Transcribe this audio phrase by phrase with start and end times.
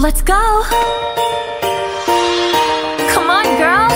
[0.00, 0.62] Let's go.
[3.12, 3.92] Come on, girls.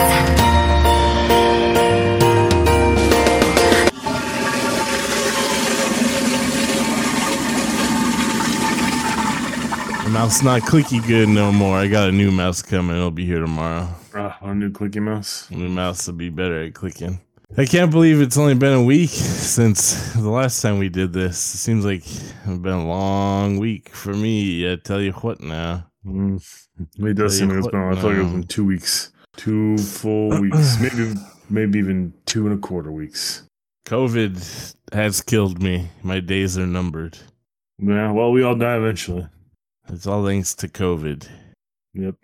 [10.05, 11.79] The mouse not clicky good no more.
[11.79, 12.95] I got a new mouse coming.
[12.95, 13.89] It'll be here tomorrow.
[14.15, 15.47] Uh, a new clicky mouse.
[15.47, 17.19] The new mouse will be better at clicking.
[17.57, 21.55] I can't believe it's only been a week since the last time we did this.
[21.55, 24.71] It seems like it's been a long week for me.
[24.71, 25.87] I tell you what now.
[26.07, 26.67] Mm,
[26.99, 27.81] it does seem like it's been.
[27.81, 31.15] I like it's been two weeks, two full weeks, maybe
[31.49, 33.43] maybe even two and a quarter weeks.
[33.87, 35.89] COVID has killed me.
[36.03, 37.19] My days are numbered.
[37.79, 39.27] Yeah, well, we all die eventually.
[39.89, 41.29] It's all thanks to COVID.
[41.95, 42.15] Yep,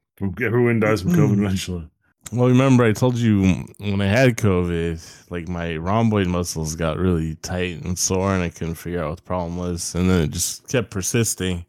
[0.42, 1.88] everyone dies from COVID eventually.
[2.32, 7.34] Well, remember I told you when I had COVID, like my rhomboid muscles got really
[7.36, 10.30] tight and sore, and I couldn't figure out what the problem was, and then it
[10.30, 11.66] just kept persisting.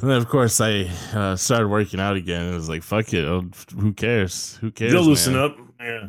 [0.00, 2.52] And then, of course, I uh, started working out again.
[2.52, 3.24] It was like, fuck it,
[3.78, 4.56] who cares?
[4.60, 4.92] Who cares?
[4.92, 5.42] You'll loosen man?
[5.42, 5.56] up.
[5.80, 6.08] Yeah,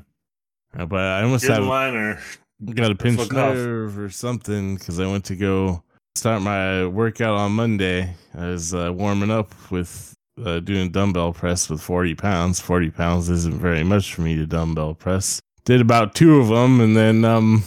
[0.77, 5.07] Uh, But I almost get in have got a pinched nerve or something because I
[5.07, 5.83] went to go
[6.15, 8.15] start my workout on Monday.
[8.33, 12.59] I was uh, warming up with uh, doing dumbbell press with 40 pounds.
[12.59, 15.39] 40 pounds isn't very much for me to dumbbell press.
[15.65, 17.63] Did about two of them, and then um,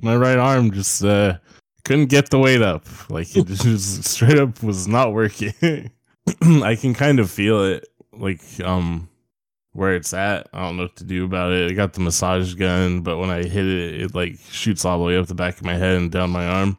[0.00, 1.38] my right arm just uh,
[1.84, 2.86] couldn't get the weight up.
[3.10, 5.54] Like it just straight up was not working.
[6.42, 9.08] I can kind of feel it, like um,
[9.72, 10.48] where it's at.
[10.52, 11.70] I don't know what to do about it.
[11.70, 15.04] I got the massage gun, but when I hit it, it like shoots all the
[15.04, 16.78] way up the back of my head and down my arm.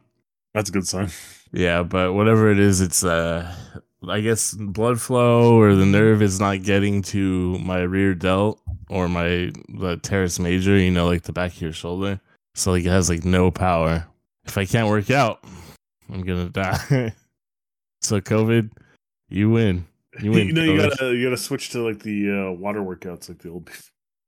[0.54, 1.10] that's a good sign.
[1.52, 3.54] Yeah, but whatever it is, it's uh
[4.08, 9.08] I guess blood flow or the nerve is not getting to my rear delt or
[9.08, 12.20] my the teres major, you know, like the back of your shoulder.
[12.54, 14.06] So like it has like no power.
[14.46, 15.44] If I can't work out,
[16.12, 17.12] I'm gonna die.
[18.00, 18.70] so COVID,
[19.28, 19.86] you win.
[20.20, 20.46] You win.
[20.46, 23.50] You know, you gotta you gotta switch to like the uh, water workouts, like the
[23.50, 23.68] old.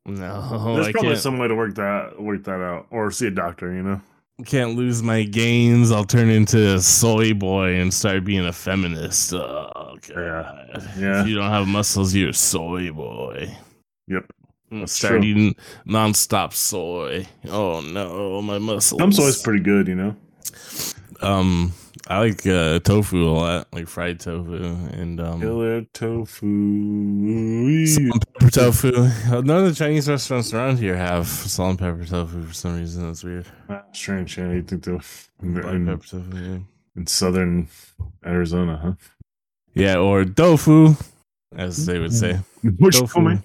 [0.06, 3.28] no, There's I probably can't, some way to work that work that out, or see
[3.28, 3.72] a doctor.
[3.72, 4.00] You know.
[4.44, 5.92] can't lose my gains.
[5.92, 9.32] I'll turn into a soy boy and start being a feminist.
[9.32, 10.88] Oh god.
[10.98, 11.22] Yeah.
[11.22, 13.56] If you don't have muscles, you're a soy boy.
[14.08, 14.24] Yep.
[14.86, 15.22] Start true.
[15.22, 15.54] eating
[15.86, 17.26] nonstop soy.
[17.48, 19.00] Oh no, my muscles.
[19.00, 19.88] I'm always pretty good.
[19.88, 20.16] You know.
[21.20, 21.72] Um,
[22.06, 27.86] I like uh, tofu a lot, like fried tofu and um, Killer tofu.
[27.86, 28.92] salt pepper tofu.
[28.96, 32.78] Uh, None of the Chinese restaurants around here have salt and pepper tofu for some
[32.78, 33.06] reason.
[33.06, 33.46] That's weird.
[33.68, 34.38] Ah, Strange.
[34.38, 35.00] You think though
[35.42, 35.54] in,
[35.86, 36.36] pepper tofu.
[36.36, 36.58] Yeah.
[36.96, 37.68] in southern
[38.24, 38.92] Arizona, huh?
[39.74, 40.94] yeah, or tofu,
[41.56, 42.38] as they would say.
[42.78, 43.38] Which Tofu.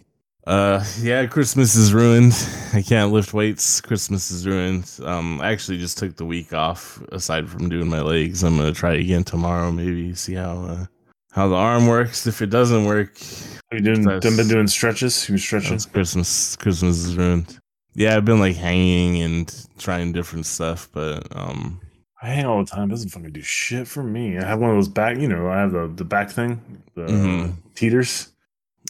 [0.46, 2.34] Uh, yeah, Christmas is ruined.
[2.74, 3.80] I can't lift weights.
[3.80, 4.90] Christmas is ruined.
[5.04, 7.02] Um, I actually just took the week off.
[7.14, 9.72] Aside from doing my legs, I'm gonna try again tomorrow.
[9.72, 10.86] Maybe see how uh,
[11.32, 12.28] how the arm works.
[12.28, 15.30] If it doesn't work, Have you doing, done been doing stretches?
[15.30, 15.80] You stretching?
[15.80, 16.58] Christmas.
[16.58, 17.58] Christmas is ruined.
[17.96, 21.80] Yeah, I've been like hanging and trying different stuff, but um,
[22.22, 22.90] I hang all the time.
[22.90, 24.38] Doesn't fucking do shit for me.
[24.38, 25.18] I have one of those back.
[25.18, 26.60] You know, I have the the back thing,
[26.96, 27.54] the Mhm.
[27.76, 28.28] teeters.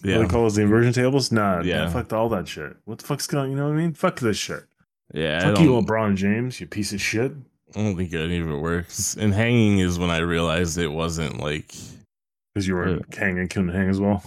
[0.03, 1.31] What yeah, they call those the inversion tables?
[1.31, 1.83] Nah, Yeah.
[1.83, 1.89] yeah.
[1.89, 2.75] Fuck all that shit.
[2.85, 3.51] What the fuck's going?
[3.51, 3.93] You know what I mean?
[3.93, 4.63] Fuck this shit.
[5.13, 5.39] yeah.
[5.39, 6.59] Fuck you, LeBron James.
[6.59, 7.31] You piece of shit.
[7.75, 9.15] I don't think any of it works.
[9.15, 11.73] And hanging is when I realized it wasn't like
[12.53, 12.99] Because you were Yeah.
[13.17, 14.21] hanging, couldn't hang as well.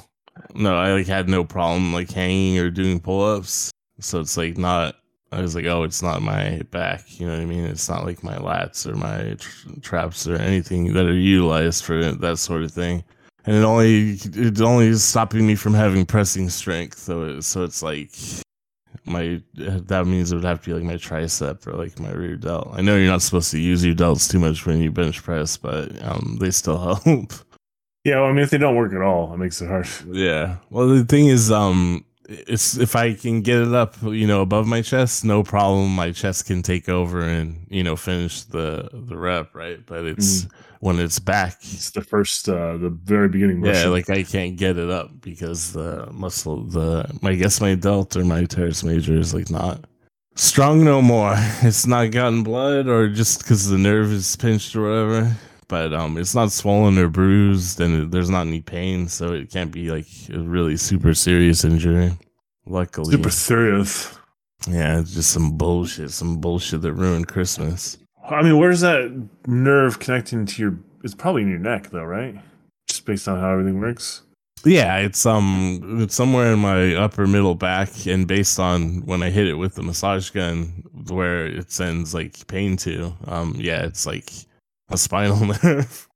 [0.54, 3.70] No, I like had no problem like hanging or doing pull ups.
[4.00, 4.96] So it's like not.
[5.32, 7.02] I was like, oh, it's not my back.
[7.20, 7.64] You know what I mean?
[7.64, 12.12] It's not like my lats or my tr- traps or anything that are utilized for
[12.12, 13.02] that sort of thing.
[13.46, 16.98] And it only it only is stopping me from having pressing strength.
[16.98, 18.10] So it, so it's like
[19.04, 22.36] my that means it would have to be like my tricep or like my rear
[22.36, 22.70] delt.
[22.72, 25.56] I know you're not supposed to use your delts too much when you bench press,
[25.56, 27.32] but um, they still help.
[28.04, 29.88] Yeah, well, I mean, if they don't work at all, it makes it hard.
[30.06, 30.58] Yeah.
[30.70, 34.66] Well, the thing is, um, it's if I can get it up, you know, above
[34.66, 35.94] my chest, no problem.
[35.94, 39.84] My chest can take over and you know finish the the rep, right?
[39.84, 40.46] But it's
[40.86, 43.58] when it's back, It's the first, uh the very beginning.
[43.64, 46.88] yeah, like I can't get it up because the muscle, the
[47.22, 49.76] I guess my delt or my teres major is like not
[50.36, 51.34] strong no more.
[51.68, 55.36] It's not gotten blood or just because the nerve is pinched or whatever.
[55.68, 59.50] But um, it's not swollen or bruised, and it, there's not any pain, so it
[59.50, 62.12] can't be like a really super serious injury.
[62.66, 64.16] Luckily, super serious.
[64.70, 67.98] yeah, it's just some bullshit, some bullshit that ruined Christmas.
[68.28, 70.78] I mean, where's that nerve connecting to your?
[71.04, 72.36] It's probably in your neck, though, right?
[72.88, 74.22] Just based on how everything works.
[74.64, 79.30] Yeah, it's um it's somewhere in my upper middle back and based on when I
[79.30, 83.14] hit it with the massage gun where it sends like pain to.
[83.26, 84.32] Um yeah, it's like
[84.90, 86.08] a spinal nerve.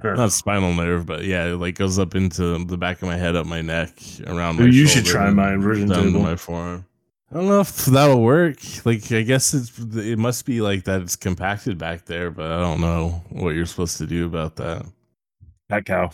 [0.00, 0.14] Sure.
[0.14, 3.34] Not spinal nerve, but yeah, it like goes up into the back of my head,
[3.34, 3.90] up my neck,
[4.26, 4.66] around my.
[4.66, 6.20] You should try my inversion down table.
[6.20, 6.84] to my forearm.
[7.30, 8.58] I don't know if that'll work.
[8.84, 11.02] Like, I guess it's it must be like that.
[11.02, 14.86] It's compacted back there, but I don't know what you're supposed to do about that.
[15.68, 16.10] That cow.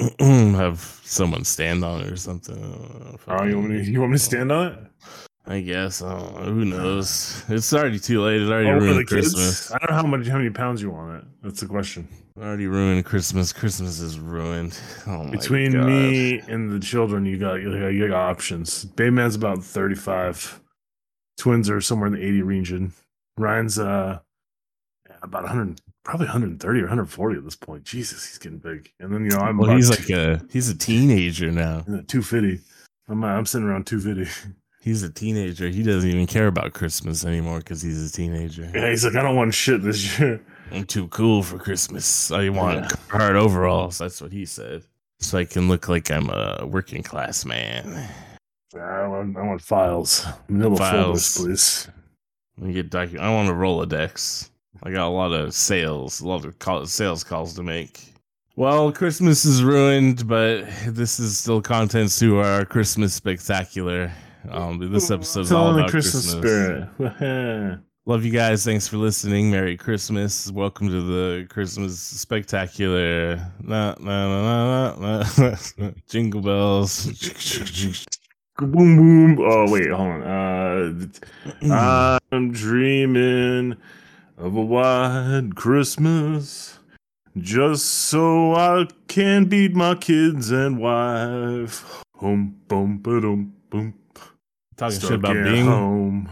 [0.18, 3.18] Have someone stand on it or something.
[3.28, 3.84] Oh, you want me?
[3.84, 4.78] To, you want me to stand on it?
[5.46, 6.00] I guess.
[6.00, 7.42] I Who knows?
[7.48, 8.40] It's already too late.
[8.40, 9.70] It already oh, ruined Christmas.
[9.70, 11.24] I don't know how much, how many pounds you want it.
[11.42, 12.08] That's the question.
[12.38, 13.52] Already ruined Christmas.
[13.52, 14.78] Christmas is ruined.
[15.06, 15.86] Oh Between God.
[15.86, 18.86] me and the children, you got you got, you got options.
[18.86, 20.60] Bayman's about thirty five.
[21.36, 22.92] Twins are somewhere in the eighty region.
[23.36, 24.18] Ryan's uh
[25.22, 27.84] about hundred, probably hundred and thirty or hundred forty at this point.
[27.84, 28.90] Jesus, he's getting big.
[28.98, 29.58] And then you know I'm.
[29.58, 31.84] Well, he's like a he's a teenager now.
[32.08, 32.60] Two fifty.
[33.08, 34.28] I'm I'm sitting around two fifty.
[34.84, 35.70] He's a teenager.
[35.70, 38.70] He doesn't even care about Christmas anymore because he's a teenager.
[38.74, 40.42] Yeah, he's like, I don't want shit this year.
[40.70, 42.30] I'm too cool for Christmas.
[42.30, 42.96] I want yeah.
[43.08, 43.96] hard overalls.
[43.96, 44.82] That's what he said.
[45.20, 48.10] So I can look like I'm a working class man.
[48.74, 50.26] I want, I want files.
[50.48, 51.88] Manila files, folders, please.
[52.58, 54.50] Let me get docu- I want a Rolodex.
[54.82, 58.02] I got a lot of sales, a lot of call- sales calls to make.
[58.54, 64.12] Well, Christmas is ruined, but this is still contents to our Christmas spectacular.
[64.50, 66.34] Um, this episode's all about Christmas.
[66.34, 66.88] Christmas.
[66.96, 67.80] spirit.
[68.06, 68.64] Love you guys.
[68.64, 69.50] Thanks for listening.
[69.50, 70.50] Merry Christmas.
[70.50, 73.36] Welcome to the Christmas spectacular.
[73.62, 75.24] Nah, nah, nah, nah,
[75.78, 75.90] nah.
[76.08, 77.06] Jingle bells.
[78.58, 79.38] boom boom.
[79.40, 81.10] Oh wait, hold on.
[81.72, 83.76] Uh, I'm dreaming
[84.36, 86.78] of a white Christmas,
[87.38, 92.02] just so I can beat my kids and wife.
[92.16, 93.94] Home, boom, boom, boom.
[94.76, 96.28] Talking Stuck shit about being home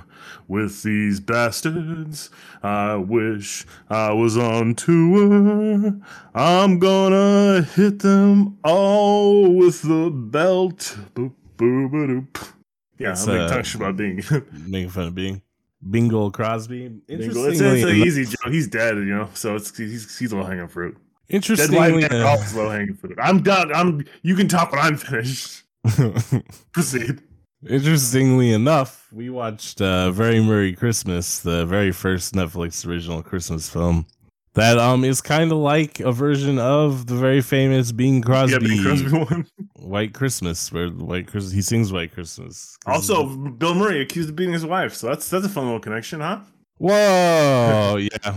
[0.48, 2.30] with these bastards.
[2.62, 5.94] I wish I was on tour.
[6.34, 10.96] I'm gonna hit them all with the belt.
[11.14, 12.52] Boop, boop, boop.
[12.98, 14.22] Yeah, I'm uh, talking shit about being
[14.66, 15.42] making fun of being.
[15.88, 16.88] Bingo Crosby.
[16.88, 17.24] Bingo.
[17.46, 18.52] It's, it's an easy joke.
[18.52, 20.96] He's dead, you know, so it's he's he's low hanging fruit.
[21.28, 23.18] Interestingly, dead white low hanging fruit.
[23.22, 23.72] I'm done.
[23.74, 24.04] I'm.
[24.22, 25.62] You can talk when I'm finished.
[26.72, 27.22] Proceed.
[27.68, 34.06] Interestingly enough, we watched uh, Very Merry Christmas, the very first Netflix original Christmas film.
[34.54, 38.58] That um is kind of like a version of the very famous Bing Crosby, yeah,
[38.58, 39.46] Bing Crosby one.
[39.76, 42.76] White Christmas, where White Christmas he sings White Christmas.
[42.84, 46.20] Also, Bill Murray accused of beating his wife, so that's that's a fun little connection,
[46.20, 46.40] huh?
[46.76, 48.36] Whoa, yeah,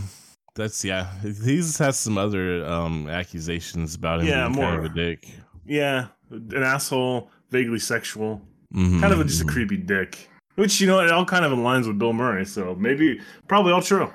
[0.55, 1.09] that's yeah.
[1.21, 5.27] He's has some other um accusations about him yeah, being more, kind of a dick.
[5.65, 8.41] Yeah, an asshole, vaguely sexual.
[8.73, 9.01] Mm-hmm.
[9.01, 10.29] Kind of a, just a creepy dick.
[10.55, 13.81] Which you know it all kind of aligns with Bill Murray, so maybe probably all
[13.81, 14.11] true.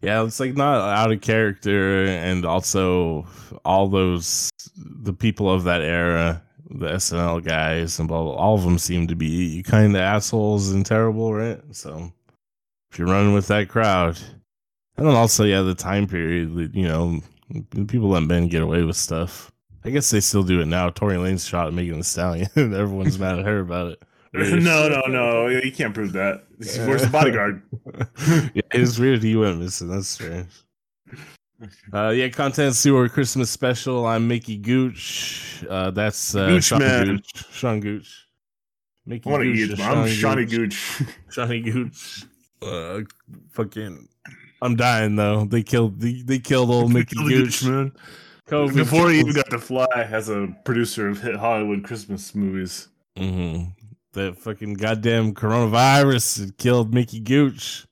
[0.00, 3.26] Yeah, it's like not out of character, and also
[3.64, 8.62] all those the people of that era, the SNL guys, and blah, blah all of
[8.62, 11.60] them seem to be kind of assholes and terrible, right?
[11.72, 12.12] So
[12.90, 14.18] if you're running with that crowd,
[14.96, 17.20] and then also yeah, the time period, that you know,
[17.88, 19.50] people let men get away with stuff.
[19.84, 20.90] I guess they still do it now.
[20.90, 22.48] Tory Lanez shot Megan Thee Stallion.
[22.56, 24.02] Everyone's mad at her about it.
[24.32, 25.48] no, no, no.
[25.48, 26.44] You can't prove that.
[26.58, 27.62] Where's the bodyguard?
[28.54, 29.88] yeah, it's weird he went missing.
[29.88, 30.48] That's strange.
[31.92, 34.06] Uh, yeah, content sewer Christmas special.
[34.06, 35.64] I'm Mickey Gooch.
[35.68, 37.06] Uh, that's uh, Gooch Sean man.
[37.06, 37.44] Gooch.
[37.50, 38.28] Sean Gooch.
[39.04, 39.80] Mickey I want to eat.
[39.80, 41.02] I'm Shawnee Gooch.
[41.30, 42.24] Shawnee Gooch.
[42.62, 43.00] Uh,
[43.50, 44.08] fucking.
[44.62, 45.44] I'm dying though.
[45.44, 46.00] They killed.
[46.00, 47.92] They, they killed old Mickey Gooch, man.
[48.50, 52.88] COVID Before he even got to fly as a producer of hit Hollywood Christmas movies.
[53.16, 53.70] Mm-hmm.
[54.12, 57.86] The fucking goddamn coronavirus killed Mickey Gooch.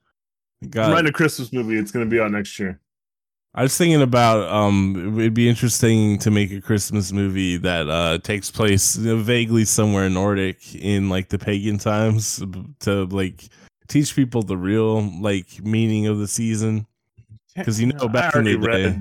[0.68, 0.92] God.
[0.92, 1.78] writing a Christmas movie.
[1.78, 2.80] It's going to be out next year.
[3.54, 8.18] I was thinking about um, it'd be interesting to make a Christmas movie that uh,
[8.18, 12.42] takes place vaguely somewhere Nordic in like the pagan times
[12.80, 13.48] to like
[13.88, 16.86] teach people the real like meaning of the season.
[17.56, 19.00] Because you know back in the day,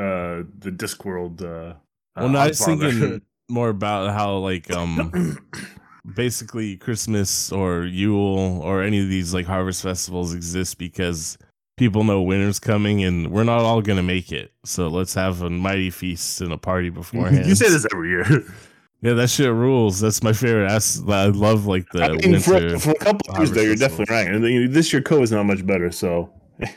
[0.00, 1.42] uh the Discworld.
[1.42, 1.74] Uh,
[2.16, 5.38] well, no, I was thinking more about how like um
[6.14, 11.36] basically Christmas or Yule or any of these like harvest festivals exist because
[11.76, 14.52] people know winter's coming and we're not all gonna make it.
[14.64, 17.46] So let's have a mighty feast and a party beforehand.
[17.46, 18.44] you say this every year.
[19.02, 19.98] Yeah, that shit rules.
[19.98, 20.70] That's my favorite.
[20.70, 22.78] I love like the I mean, winter.
[22.78, 24.26] For, for a couple years though, you're definitely right.
[24.26, 25.90] And this year, Co is not much better.
[25.90, 26.30] So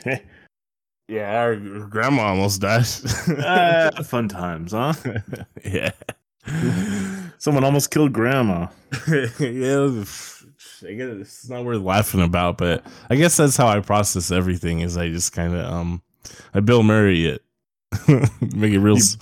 [1.08, 2.86] Yeah, our grandma almost died.
[3.28, 4.94] uh, fun times, huh?
[5.64, 5.90] yeah.
[7.38, 8.68] Someone almost killed grandma.
[9.10, 9.24] yeah,
[10.86, 14.80] I guess it's not worth laughing about, but I guess that's how I process everything.
[14.80, 16.02] Is I just kind of um,
[16.54, 17.42] I Bill Murray it.
[18.08, 19.16] Make it real, s-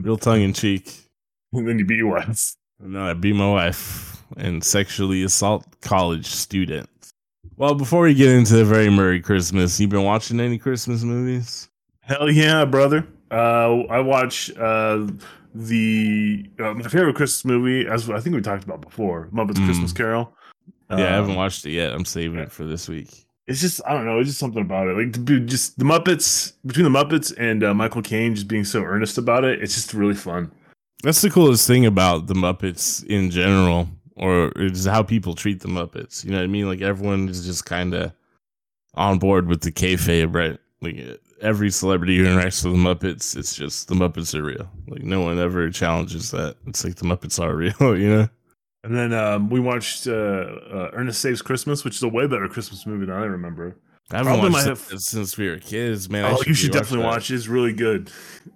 [0.00, 1.08] real tongue in cheek.
[1.52, 2.54] And then you beat your wife.
[2.80, 6.88] No, I beat my wife and sexually assault college student.
[7.58, 11.68] Well, before we get into the very Merry Christmas, you been watching any Christmas movies?
[12.02, 13.04] Hell yeah, brother.
[13.32, 15.08] Uh, I watch uh,
[15.54, 19.64] the uh, my favorite Christmas movie, as I think we talked about before, Muppets Mm.
[19.66, 20.32] Christmas Carol.
[20.88, 21.92] yeah, I haven't Um, watched it yet.
[21.92, 23.26] I'm saving it for this week.
[23.48, 24.18] It's just I don't know.
[24.20, 24.96] It's just something about it.
[24.96, 29.18] Like just the Muppets between the Muppets and uh, Michael Caine just being so earnest
[29.18, 29.60] about it.
[29.62, 30.52] It's just really fun.
[31.02, 33.88] That's the coolest thing about the Muppets in general,
[34.18, 36.24] or is how people treat the Muppets.
[36.24, 36.66] You know what I mean?
[36.68, 38.12] Like everyone is just kind of
[38.94, 40.58] on board with the kayfabe, right?
[40.80, 44.68] Like every celebrity who interacts with the Muppets, it's just the Muppets are real.
[44.88, 46.56] Like no one ever challenges that.
[46.66, 48.28] It's like the Muppets are real, you know?
[48.84, 52.48] And then um, we watched uh, uh, Ernest Saves Christmas, which is a way better
[52.48, 53.76] Christmas movie than I remember.
[54.10, 56.24] I haven't Probably watched have- since we were kids, man.
[56.24, 57.08] Oh, you should definitely that.
[57.08, 57.30] watch.
[57.30, 57.34] it.
[57.34, 58.10] It's really good.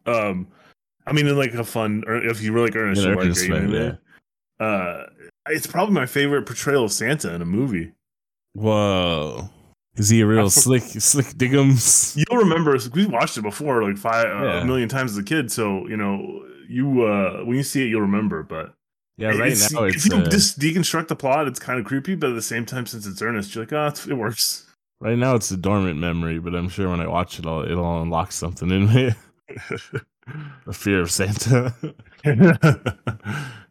[0.07, 0.49] Um,
[1.07, 3.43] I mean, in like a fun, if you really like Ernest, In you'll like Ernest,
[3.43, 3.99] it, you know right, what I mean?
[4.61, 5.07] Uh,
[5.49, 7.93] it's probably my favorite portrayal of Santa in a movie.
[8.55, 9.49] Whoa.
[9.97, 12.17] Is he a real slick, slick diggums?
[12.17, 15.53] You'll remember we watched it before, like five uh, a million times as a kid.
[15.53, 18.43] So you know, you uh when you see it, you'll remember.
[18.43, 18.73] But
[19.19, 22.15] Yeah, right it's- now if you uh, just deconstruct the plot, it's kind of creepy.
[22.15, 24.67] But at the same time, since it's earnest, you're like, oh, it's, it works.
[25.01, 28.01] right now it's a dormant memory, but I'm sure when I watch it, all it'll
[28.03, 29.11] unlock something in me.
[30.67, 31.75] the fear of Santa.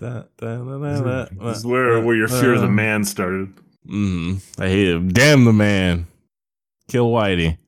[0.00, 3.52] Da, da, da, this is where where your fear of the man started.
[3.86, 5.12] Mm, I hate him.
[5.12, 6.06] Damn the man.
[6.88, 7.58] Kill Whitey.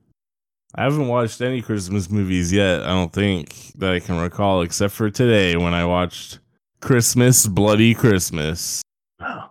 [0.75, 4.95] I haven't watched any Christmas movies yet, I don't think, that I can recall, except
[4.95, 6.39] for today when I watched
[6.81, 8.81] Christmas Bloody Christmas.
[9.21, 9.51] Oh,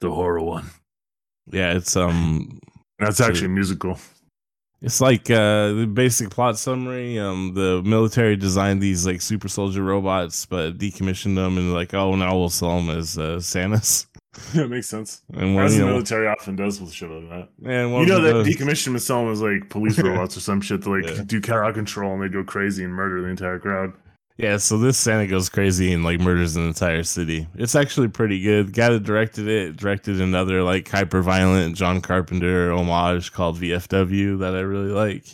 [0.00, 0.70] the horror one.
[1.52, 2.58] Yeah, it's um
[2.98, 3.98] That's actually a musical.
[4.82, 7.18] It's like uh the basic plot summary.
[7.18, 12.14] Um the military designed these like super soldier robots but decommissioned them and like, oh
[12.16, 14.06] now we'll sell them as uh Santas.
[14.52, 15.22] Yeah, makes sense.
[15.32, 17.48] And one, As you the know, military often does with shit like that.
[17.70, 20.60] and You know that decommissioned decommission would sell them as like police robots or some
[20.60, 21.22] shit to like Yeah.
[21.24, 23.92] do crowd control and they go crazy and murder the entire crowd.
[24.36, 27.46] Yeah, so this Santa goes crazy and like murders an entire city.
[27.54, 28.72] It's actually pretty good.
[28.72, 34.56] Guy that directed it directed another like hyper violent John Carpenter homage called VFW that
[34.56, 35.24] I really like.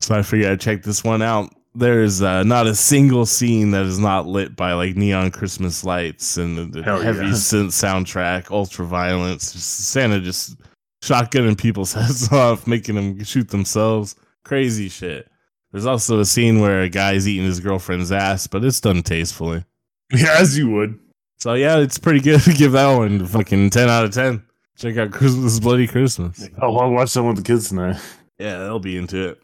[0.00, 1.54] So I figured I'd check this one out.
[1.74, 6.36] There's uh, not a single scene that is not lit by like neon Christmas lights
[6.36, 7.32] and the, Hell heavy yeah.
[7.32, 9.52] synth soundtrack, ultra violence.
[9.52, 10.56] Just Santa just
[11.02, 14.16] shotgunning people's heads off, making them shoot themselves.
[14.44, 15.30] Crazy shit.
[15.72, 19.64] There's also a scene where a guy's eating his girlfriend's ass, but it's done tastefully.
[20.12, 20.98] Yeah, as you would.
[21.38, 22.40] So yeah, it's pretty good.
[22.56, 24.42] Give that one fucking ten out of ten.
[24.76, 26.48] Check out Christmas Bloody Christmas.
[26.62, 28.00] Oh, I'll watch that with the kids tonight.
[28.38, 29.42] Yeah, they'll be into it.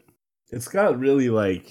[0.51, 1.69] It's got really like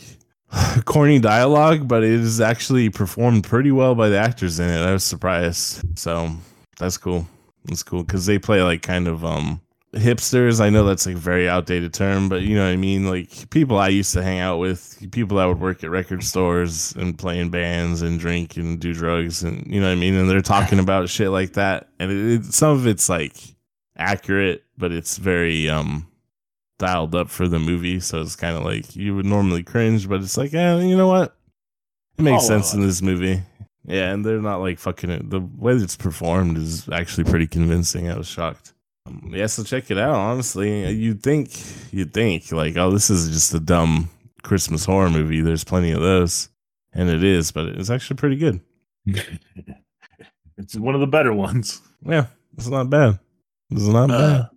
[0.84, 4.82] corny dialogue, but it is actually performed pretty well by the actors in it.
[4.82, 5.98] I was surprised.
[5.98, 6.30] So
[6.78, 7.26] that's cool.
[7.64, 9.60] That's cool because they play like kind of um
[9.94, 10.60] hipsters.
[10.60, 13.06] I know that's like a very outdated term, but you know what I mean.
[13.08, 16.94] Like people I used to hang out with, people that would work at record stores
[16.96, 20.14] and play in bands and drink and do drugs, and you know what I mean.
[20.14, 23.36] And they're talking about shit like that, and it, it, some of it's like
[23.96, 26.06] accurate, but it's very um
[26.78, 28.00] dialed up for the movie.
[28.00, 31.08] So it's kind of like you would normally cringe, but it's like, yeah, you know
[31.08, 31.36] what?
[32.18, 33.42] It makes Oh, sense well, in this movie.
[33.86, 35.30] Yeah, and they're not like fucking it.
[35.30, 38.10] The way it's performed is actually pretty convincing.
[38.10, 38.73] I was shocked.
[39.28, 40.14] Yeah, so check it out.
[40.14, 41.50] Honestly, you'd think
[41.92, 44.08] you'd think like, oh, this is just a dumb
[44.42, 45.40] Christmas horror movie.
[45.40, 46.48] There's plenty of those,
[46.92, 48.60] and it is, but it's actually pretty good.
[50.56, 51.82] it's one of the better ones.
[52.04, 53.18] Yeah, it's not bad.
[53.70, 54.40] It's not bad.
[54.40, 54.48] Uh,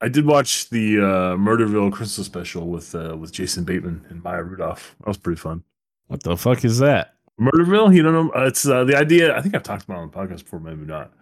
[0.00, 4.42] I did watch the uh, Murderville Christmas special with uh, with Jason Bateman and Maya
[4.42, 4.96] Rudolph.
[5.00, 5.62] That was pretty fun.
[6.06, 7.14] What the fuck is that?
[7.38, 8.32] Murderville, you don't know?
[8.34, 9.36] Uh, it's uh, the idea.
[9.36, 11.12] I think I've talked about it on the podcast before, maybe not.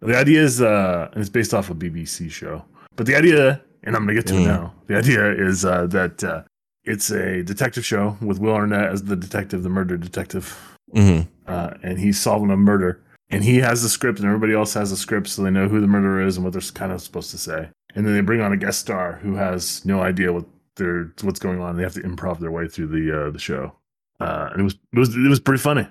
[0.00, 2.64] The idea is, uh, and it's based off a BBC show.
[2.96, 4.40] But the idea, and I'm gonna get to Mm.
[4.42, 4.72] it now.
[4.86, 6.42] The idea is uh, that uh,
[6.84, 10.56] it's a detective show with Will Arnett as the detective, the murder detective,
[10.92, 13.00] hmm uh, and he's solving a murder.
[13.30, 15.80] And he has the script, and everybody else has the script, so they know who
[15.80, 17.68] the murderer is and what they're kind of supposed to say.
[17.96, 20.44] And then they bring on a guest star who has no idea what
[20.76, 21.76] they're what's going on.
[21.76, 23.72] They have to improv their way through the uh, the show,
[24.20, 25.88] uh, and it was it was it was pretty funny.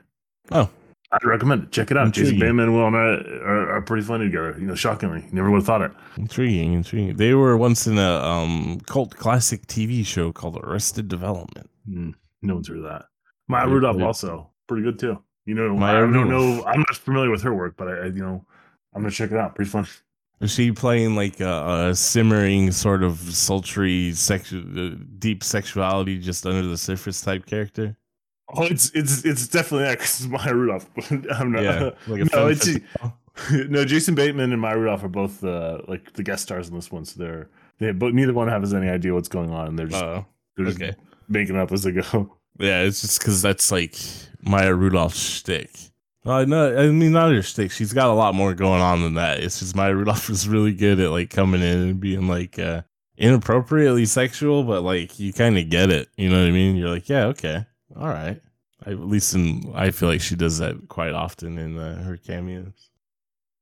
[0.51, 0.69] Oh,
[1.11, 1.71] I'd recommend it.
[1.71, 2.11] Check it out.
[2.13, 2.39] Jason.
[2.39, 4.55] Bateman and Will Arnett are, are pretty funny together.
[4.59, 5.91] You know, shockingly, never would have thought it.
[6.17, 7.15] Intriguing, intriguing.
[7.15, 11.69] They were once in a um cult classic TV show called Arrested Development.
[11.87, 13.05] Hmm, no one's heard of that.
[13.47, 14.05] Maya Yeah, Rudolph yeah.
[14.05, 15.21] also pretty good too.
[15.45, 16.29] You know, Maya I don't Rudolph.
[16.57, 16.65] know.
[16.65, 18.45] I'm not familiar with her work, but I, I you know,
[18.93, 19.55] I'm gonna check it out.
[19.55, 19.85] Pretty fun.
[20.41, 26.45] Is she playing like a, a simmering sort of sultry sexual, uh, deep sexuality just
[26.45, 27.95] under the surface type character?
[28.53, 30.89] Oh, it's it's it's definitely that because Maya Rudolph.
[30.95, 31.63] But I'm not.
[31.63, 32.67] Yeah, like a no, it's
[33.69, 33.85] no.
[33.85, 37.05] Jason Bateman and Maya Rudolph are both uh, like the guest stars in this one,
[37.05, 37.49] so they're
[37.79, 39.75] they but neither one has any idea what's going on.
[39.75, 40.25] They're just Oh,
[40.55, 40.93] they're just okay.
[41.27, 42.37] making up as they go.
[42.59, 43.95] Yeah, it's just because that's like
[44.41, 45.71] Maya Rudolph's shtick.
[46.25, 47.71] Uh, no, I mean not her shtick.
[47.71, 49.41] She's got a lot more going on than that.
[49.41, 52.83] It's just Maya Rudolph is really good at like coming in and being like uh,
[53.17, 56.09] inappropriately sexual, but like you kind of get it.
[56.15, 56.75] You know what I mean?
[56.75, 57.65] You're like, yeah, okay,
[57.97, 58.41] all right.
[58.85, 62.17] I, at least in I feel like she does that quite often in uh, her
[62.17, 62.89] cameos.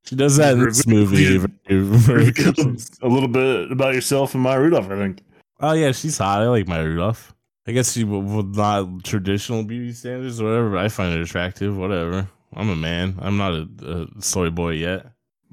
[0.06, 1.38] She does that in this movie.
[1.38, 2.58] very- very good.
[3.02, 5.24] a little bit about yourself and Maya Rudolph, I think.
[5.62, 6.42] Oh yeah, she's hot.
[6.42, 7.34] I like Maya Rudolph.
[7.66, 10.70] I guess she would not traditional beauty standards or whatever.
[10.72, 11.78] But I find it attractive.
[11.78, 12.28] Whatever.
[12.56, 13.16] I'm a man.
[13.22, 15.06] I'm not a, a soy boy yet.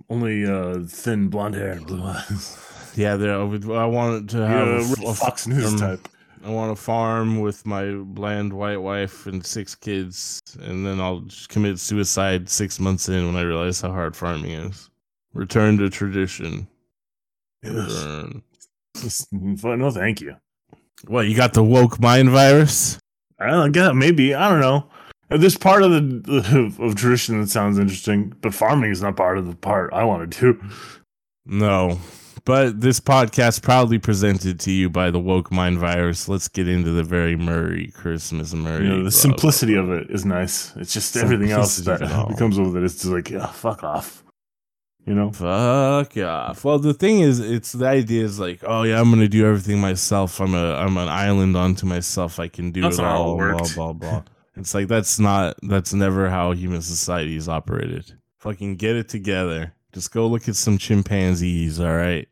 [0.08, 2.58] Only uh, thin blonde hair and blue eyes.
[2.96, 3.36] Yeah, there.
[3.38, 3.44] I,
[3.86, 4.48] wanted to Yeah,
[4.80, 5.96] have a, a Fox News farm.
[5.98, 6.08] type.
[6.44, 11.20] I want a farm with my bland white wife and six kids, and then I'll
[11.20, 14.88] just commit suicide six months in when I realize how hard farming is.
[15.34, 16.66] Return to tradition.
[17.62, 18.42] Return.
[19.32, 20.34] No, thank you.
[21.06, 22.98] What you got the woke mind virus?
[23.38, 24.90] I don't get maybe I don't know.
[25.30, 29.38] Uh, There's part of the of tradition that sounds interesting, but farming is not part
[29.38, 30.62] of the part I want to do.
[31.46, 31.98] No.
[32.44, 36.28] But this podcast proudly presented to you by the woke mind virus.
[36.28, 38.84] Let's get into the very Murray Christmas Murray.
[38.84, 40.74] You know, the blah, simplicity blah, of it is nice.
[40.76, 42.82] It's just everything else Simplicity that comes with it.
[42.84, 44.24] It's just like, yeah, fuck off.
[45.06, 45.32] You know?
[45.32, 46.64] Fuck off.
[46.64, 49.80] Well, the thing is, it's the idea is like, oh yeah, I'm gonna do everything
[49.80, 50.40] myself.
[50.40, 52.38] I'm a I'm an island unto myself.
[52.38, 53.58] I can do That's it not how it all.
[53.58, 54.22] Blah blah blah.
[54.56, 58.18] It's like that's not that's never how human society is operated.
[58.38, 59.74] Fucking get it together.
[59.92, 61.80] Just go look at some chimpanzees.
[61.80, 62.28] All right.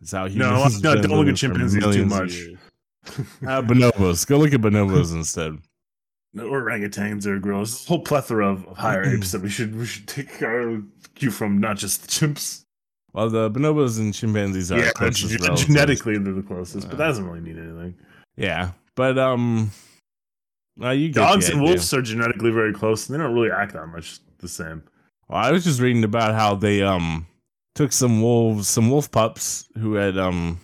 [0.00, 0.82] It's how No, humans.
[0.82, 2.38] no, don't look at chimpanzees too much.
[3.46, 4.26] Ah, bonobos.
[4.26, 5.58] Go look at bonobos instead.
[6.32, 7.72] No, orangutans are gross.
[7.72, 10.80] There's a whole plethora of, of higher apes that we should we should take our
[11.14, 12.64] cue from, not just the chimps.
[13.12, 16.98] Well, the bonobos and chimpanzees are yeah, closest gen- genetically they're the closest, but Uh,
[16.98, 17.96] that doesn't really mean anything.
[18.36, 19.72] Yeah, but um,
[20.80, 23.72] uh, you get Dogs and wolves are genetically very close, and they don't really act
[23.72, 24.84] that much the same.
[25.30, 27.24] Well, I was just reading about how they um
[27.76, 30.58] took some wolves, some wolf pups who had um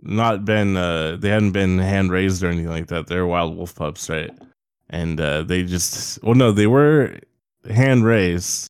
[0.00, 3.06] not been uh they hadn't been hand raised or anything like that.
[3.06, 4.30] They're wild wolf pups, right?
[4.88, 7.18] And uh they just well no, they were
[7.68, 8.68] hand raised,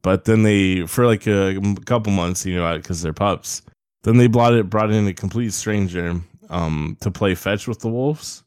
[0.00, 3.60] but then they for like a couple months, you know, because they're pups.
[4.04, 7.90] Then they brought it brought in a complete stranger um to play fetch with the
[7.90, 8.44] wolves.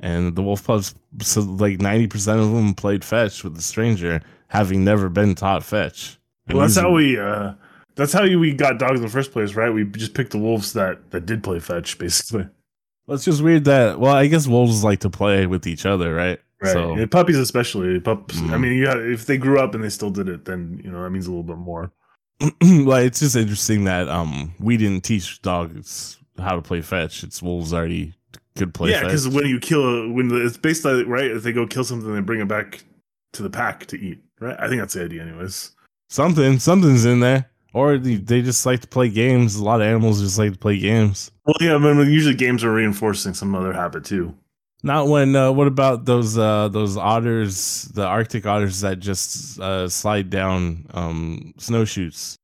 [0.00, 4.20] And the wolf pups, so like ninety percent of them played fetch with the stranger,
[4.54, 6.18] having never been taught fetch.
[6.48, 7.18] Well, that's how we.
[7.18, 7.54] uh
[7.96, 9.70] That's how we got dogs in the first place, right?
[9.70, 12.48] We just picked the wolves that that did play fetch, basically.
[13.08, 14.00] It's just weird that.
[14.00, 16.40] Well, I guess wolves like to play with each other, right?
[16.62, 16.72] Right.
[16.72, 18.38] So And puppies, especially pups.
[18.38, 18.60] I Mhm.
[18.60, 21.02] mean, you got, if they grew up and they still did it, then you know
[21.02, 21.92] that means a little bit more.
[22.62, 27.22] like it's just interesting that um we didn't teach dogs how to play fetch.
[27.22, 28.14] It's wolves already
[28.56, 31.42] could play yeah, because when you kill, a, when the, it's based on right, if
[31.42, 32.84] they go kill something, they bring it back
[33.34, 34.23] to the pack to eat.
[34.40, 34.56] Right.
[34.58, 35.70] I think that's the idea, anyways.
[36.08, 39.56] something something's in there, or they, they just like to play games.
[39.56, 41.30] A lot of animals just like to play games.
[41.46, 44.34] Well, yeah, I mean, usually games are reinforcing some other habit too.
[44.82, 45.34] Not when.
[45.34, 50.86] Uh, what about those uh, those otters, the Arctic otters that just uh, slide down
[50.92, 52.36] um, snowshoes?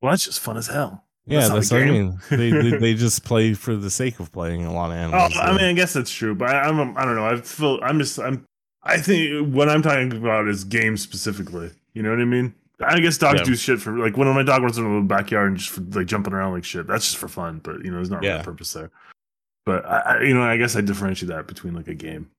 [0.00, 1.02] Well, that's just fun as hell.
[1.26, 2.20] Yeah, That's that's, what I mean.
[2.30, 4.64] They, they they just play for the sake of playing.
[4.64, 5.32] A lot of animals.
[5.34, 5.58] Oh, animals.
[5.58, 7.26] I mean, I guess that's true, but I, I'm, I don't know.
[7.26, 8.44] I feel, I'm just, I'm,
[8.86, 11.70] I think what I'm talking about is games specifically.
[11.94, 12.54] You know what I mean?
[12.80, 13.44] I guess dogs Yeah.
[13.44, 16.06] do shit for like when my dog runs into the backyard and just for, like
[16.06, 16.86] jumping around like shit.
[16.86, 18.90] That's just for fun, but you know, there's not really a purpose there.
[19.64, 22.30] But I, you know, I guess I differentiate that between like a game.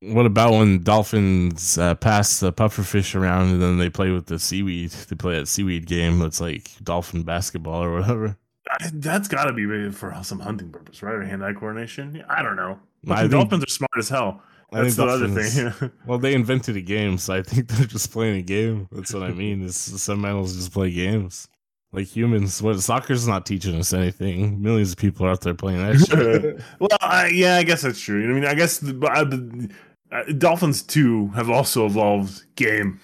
[0.00, 4.38] What about when dolphins uh, pass the pufferfish around and then they play with the
[4.38, 4.90] seaweed?
[4.90, 6.18] They play that seaweed game.
[6.18, 8.36] that's like dolphin basketball or whatever.
[8.70, 11.14] I, that's got to be for some hunting purpose, right?
[11.14, 12.24] Or hand-eye coordination.
[12.28, 12.80] I don't know.
[13.06, 14.42] Fucking think- dolphins are smart as hell.
[14.74, 15.92] I That's the other thing.
[16.06, 18.88] Well, they invented a game, so I think they're just playing a game.
[18.90, 19.62] That's what I mean.
[19.62, 21.48] Is some animals just play games
[21.92, 22.60] like humans?
[22.60, 24.60] What soccer's not teaching us anything.
[24.60, 26.60] Millions of people are out there playing that shit.
[26.80, 28.28] well, I, yeah, I guess that's true.
[28.28, 29.70] I mean, I guess the, I, the
[30.10, 33.00] uh, dolphins too have also evolved game.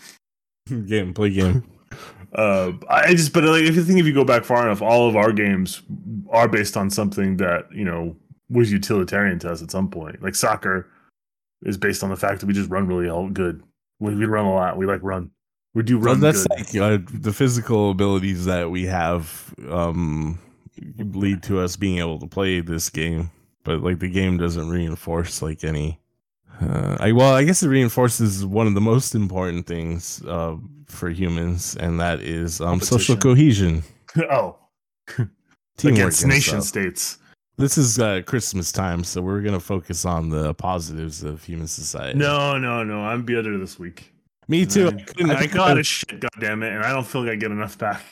[0.86, 1.62] game, play game.
[2.34, 5.08] Uh, I just, but like, if you think if you go back far enough, all
[5.08, 5.82] of our games
[6.30, 8.16] are based on something that you know
[8.48, 10.20] was utilitarian to us at some point.
[10.20, 10.88] Like soccer
[11.62, 13.62] is based on the fact that we just run really all good.
[13.98, 14.76] We, we run a lot.
[14.76, 15.30] We like run.
[15.74, 16.80] We do run that's good.
[16.80, 20.40] like uh, the physical abilities that we have um,
[20.98, 23.30] lead to us being able to play this game,
[23.62, 26.00] but like the game doesn't reinforce like any.
[26.60, 31.08] Uh, I well, I guess it reinforces one of the most important things uh, for
[31.08, 33.84] humans, and that is um, social cohesion,
[34.30, 34.58] oh,
[35.84, 36.64] against nation stuff.
[36.64, 37.18] states.
[37.60, 42.18] This is uh, Christmas time, so we're gonna focus on the positives of human society.
[42.18, 43.00] No, no, no.
[43.00, 44.12] I'm bitter this week.
[44.48, 44.88] me too.
[44.88, 47.34] I, couldn't- I got couldn't- a shit, goddamn it, and I don't feel like I
[47.36, 48.02] get enough back.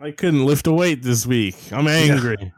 [0.00, 1.56] I couldn't lift a weight this week.
[1.72, 2.52] I'm angry.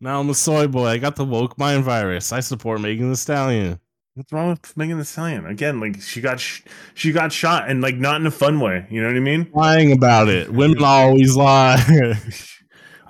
[0.00, 0.86] Now I'm a soy boy.
[0.86, 2.32] I got the woke mind virus.
[2.32, 3.80] I support Megan Thee Stallion.
[4.14, 5.46] What's wrong with Megan Thee Stallion?
[5.46, 6.62] Again, like she got sh-
[6.94, 8.86] she got shot, and like not in a fun way.
[8.88, 9.50] You know what I mean?
[9.52, 10.48] Lying about it.
[10.52, 11.76] Women always lie.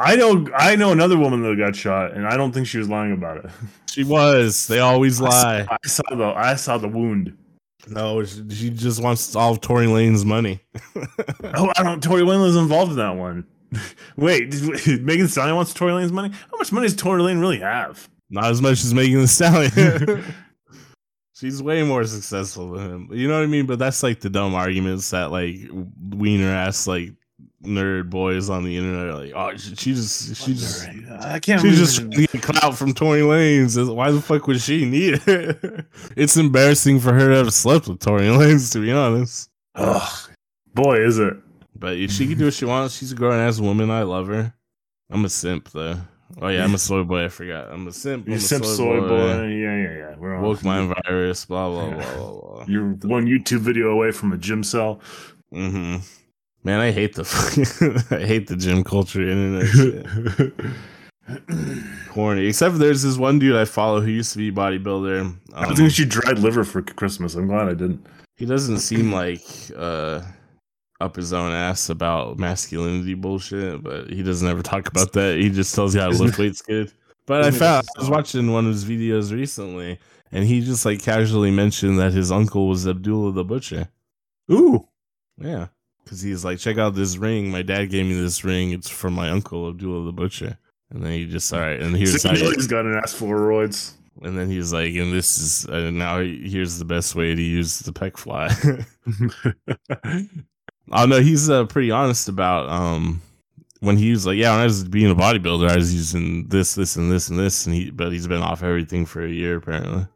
[0.03, 2.89] I know I know another woman that got shot, and I don't think she was
[2.89, 3.51] lying about it.
[3.91, 4.67] she was.
[4.67, 5.67] They always lie.
[5.71, 7.37] I saw the I saw the wound.
[7.89, 10.61] No, she, just wants all of Tory Lanez money.
[11.55, 12.03] Oh, I don't.
[12.03, 13.47] Tory Lanez was involved in that one.
[14.17, 16.31] Wait, did, Megan Stallion wants Tory Lanez money?
[16.31, 18.09] How much money does Tory Lanez really have?
[18.31, 20.25] Not as much as Megan Thee Stallion.
[21.35, 23.09] She's way more successful than him.
[23.13, 23.67] You know what I mean?
[23.67, 25.57] But that's like the dumb arguments that like
[26.01, 27.13] wiener ass like
[27.63, 31.61] nerd boys on the internet are like, oh, she, she just she just I can't.
[31.61, 32.01] She just it.
[32.01, 33.95] trying to get clout from Tory Lanez.
[33.95, 35.87] Why the fuck would she need it?
[36.17, 39.51] it's embarrassing for her to have slept with Tory Lanez, to be honest.
[39.75, 40.31] Ugh,
[40.75, 41.35] boy, is it.
[41.75, 43.91] But if she can do what she wants, she's a grown ass woman.
[43.91, 44.55] I love her.
[45.11, 45.97] I'm a simp though.
[46.41, 47.25] Oh yeah, I'm a soy boy.
[47.25, 47.71] I forgot.
[47.71, 48.29] I'm a simp.
[48.29, 49.49] You simp soy boy.
[49.49, 50.15] Yeah, yeah, yeah.
[50.17, 50.43] We're on.
[50.43, 51.45] Woke mind virus.
[51.45, 52.65] Blah blah blah blah blah.
[52.67, 55.01] You're one YouTube video away from a gymcel.
[55.51, 55.97] hmm
[56.65, 60.55] Man, I hate the fucking, I hate the gym culture internet shit.
[62.09, 62.47] Corny.
[62.47, 65.37] Except there's this one dude I follow who used to be a bodybuilder.
[65.55, 67.35] I was Um, thinking she dried liver for Christmas.
[67.35, 68.07] I'm glad I didn't.
[68.37, 69.43] He doesn't seem like
[69.77, 70.23] uh
[71.01, 75.37] up his own ass about masculinity bullshit, but he doesn't ever talk about that.
[75.39, 76.93] He just tells you how to lift weights good.
[77.27, 79.99] But I found I was watching one of his videos recently
[80.31, 83.89] and he just like casually mentioned that his uncle was Abdullah the Butcher.
[84.51, 84.87] Ooh,
[85.39, 85.69] Yeah.
[86.07, 87.51] Cause he's like, check out this ring.
[87.51, 88.73] My dad gave me this ring.
[88.73, 90.59] It's from my uncle Abdullah the Butcher.
[90.91, 93.21] And then he just all right, and here's so how he's got an ass of
[93.21, 93.95] roids.
[94.21, 97.79] and then he's like, and this is uh, now here's the best way to use
[97.79, 98.51] the pec fly.
[100.91, 103.23] Oh no, he's uh, pretty honest about um
[103.81, 106.75] when he was like, yeah, when I was being a bodybuilder, I was using this,
[106.75, 109.57] this, and this, and this, and he, but he's been off everything for a year
[109.57, 110.07] apparently,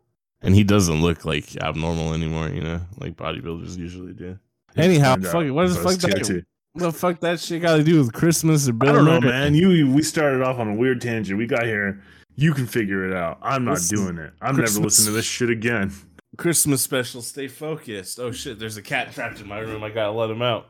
[0.42, 4.38] and he doesn't look like abnormal anymore, you know, like bodybuilders usually do.
[4.76, 5.50] Anyhow, Find fuck it.
[5.50, 6.44] What does fuck that?
[6.72, 9.54] What the fuck that shit got to do with Christmas or I don't know, man.
[9.54, 11.38] You we started off on a weird tangent.
[11.38, 12.02] We got here.
[12.36, 13.38] You can figure it out.
[13.40, 14.32] I'm not This is doing it.
[14.42, 14.74] I'm Christmas.
[14.74, 15.90] never listening to this shit again.
[16.36, 17.22] Christmas special.
[17.22, 18.20] Stay focused.
[18.20, 19.82] Oh shit, there's a cat trapped in my room.
[19.82, 20.68] I gotta let him out.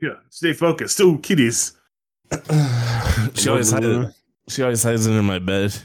[0.00, 0.98] Yeah, stay focused.
[1.00, 1.72] Oh, kitties.
[3.34, 4.14] she always hides it.
[4.48, 5.76] She always hides under my bed.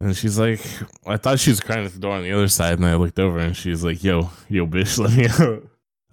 [0.00, 0.60] And she's like,
[1.06, 3.18] I thought she was crying at the door on the other side, and I looked
[3.18, 5.62] over and she's like, "Yo, yo, bitch, let me out."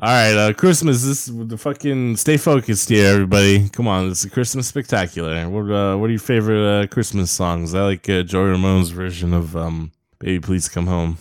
[0.04, 1.04] All right, uh, Christmas.
[1.04, 3.70] This is the fucking stay focused here, everybody.
[3.70, 5.48] Come on, it's a Christmas spectacular.
[5.48, 7.76] What uh, what are your favorite uh, Christmas songs?
[7.76, 11.18] I like uh, Joey Ramone's version of um, "Baby Please Come Home."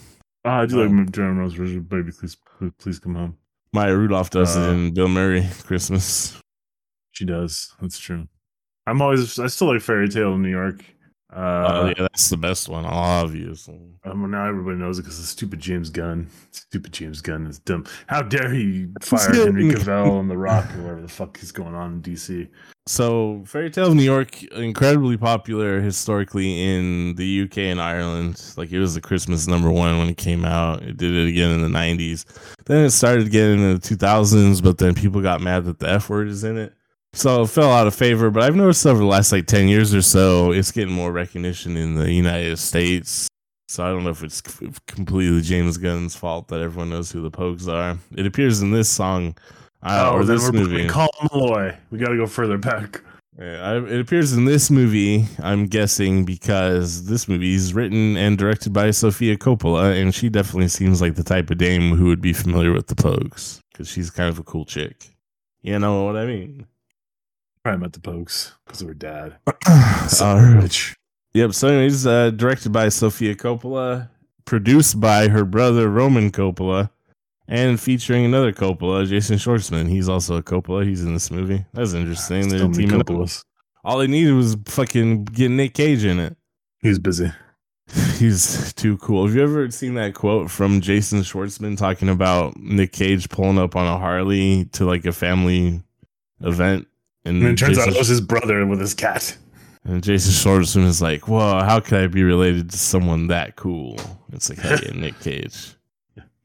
[0.47, 0.87] Ah, I do Oh.
[0.87, 1.79] like Jeremy Rose version.
[1.79, 2.39] Of Baby, please,
[2.79, 3.37] please come home.
[3.75, 6.41] Maya Rudolph does it Uh, in Bill Murray Christmas.
[7.13, 7.75] She does.
[7.83, 8.29] That's true.
[8.87, 9.39] I'm always.
[9.39, 10.83] I still like Fairy Tale in New York.
[11.33, 13.81] Oh Uh, yeah, that's the best one, obviously.
[14.05, 16.29] um, now everybody knows it because of stupid James Gunn.
[16.51, 17.85] Stupid James Gunn is dumb.
[18.07, 21.75] How dare he fire Henry Cavill on The Rock or whatever the fuck is going
[21.75, 22.49] on in DC?
[22.87, 28.43] So, Fairy Tale of New York, incredibly popular historically in the UK and Ireland.
[28.57, 30.83] Like, it was the Christmas number one when it came out.
[30.83, 32.25] It did it again in the 90s.
[32.67, 36.09] Then it started getting in the 2000s, but then people got mad that the F
[36.11, 36.75] word is in it.
[37.13, 38.31] So it fell out of favor.
[38.31, 41.77] But I've noticed over the last like 10 years or so, it's getting more recognition
[41.77, 43.29] in the United States.
[43.69, 44.41] So I don't know if it's
[44.87, 47.99] completely James Gunn's fault that everyone knows who the Pogues are.
[48.17, 49.37] It appears in this song.
[49.83, 50.89] Uh, or then this movie.
[50.89, 51.77] Colin Malloy.
[51.91, 53.01] We got to go further back.
[53.39, 58.37] Yeah, I, it appears in this movie, I'm guessing, because this movie is written and
[58.37, 62.21] directed by Sofia Coppola, and she definitely seems like the type of dame who would
[62.21, 65.11] be familiar with the Pogues, because she's kind of a cool chick.
[65.63, 66.67] You know what I mean?
[67.63, 69.37] Probably met the Pogues because of her dad.
[70.21, 70.97] Uh, Rich.
[71.35, 74.09] yep, so, anyways, uh, directed by Sofia Coppola,
[74.45, 76.91] produced by her brother Roman Coppola,
[77.47, 79.89] and featuring another Coppola, Jason Schwartzman.
[79.89, 80.87] He's also a Coppola.
[80.87, 81.65] He's in this movie.
[81.73, 82.49] That's interesting.
[82.49, 83.01] They're So teaming.
[83.01, 83.45] Coppolas.
[83.85, 86.37] All they needed was fucking get Nick Cage in it.
[86.83, 87.31] He was busy.
[88.19, 89.27] he's too cool.
[89.27, 93.77] Have you ever seen that quote from Jason Schwartzman talking about Nick Cage pulling up
[93.77, 95.83] on a Harley to like a family
[96.41, 96.87] event?
[97.25, 99.37] And it turns Jason, out it was his brother with his cat.
[99.85, 103.99] and Jason Schwartzman is like, "Well, how could I be related to someone that cool?"
[104.33, 105.75] It's like, "Hey, Nick Cage."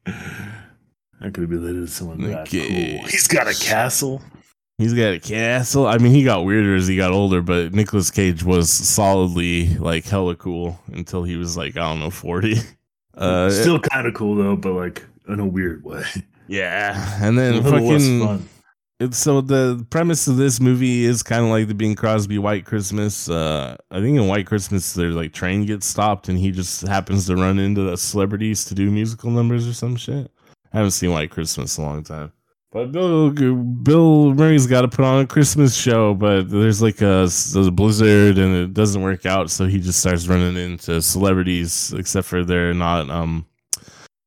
[0.06, 3.06] I could be related to someone Nick that cool.
[3.08, 4.22] He's got a castle.
[4.78, 5.86] He's got a castle.
[5.86, 10.04] I mean, he got weirder as he got older, but Nicolas Cage was solidly like
[10.04, 12.56] hella cool until he was like, I don't know, 40.
[13.16, 16.04] Uh, Still kind of cool though, but like in a weird way.
[16.48, 17.18] yeah.
[17.22, 18.46] And then fucking.
[18.98, 22.64] It's, so the premise of this movie is kind of like the Bing Crosby White
[22.64, 23.28] Christmas.
[23.28, 27.26] Uh, I think in White Christmas, their like train gets stopped, and he just happens
[27.26, 30.30] to run into the celebrities to do musical numbers or some shit.
[30.72, 32.32] I haven't seen White Christmas in a long time.
[32.72, 37.28] But Bill Bill Murray's got to put on a Christmas show, but there's like a,
[37.54, 42.26] a blizzard and it doesn't work out, so he just starts running into celebrities, except
[42.26, 43.46] for they're not um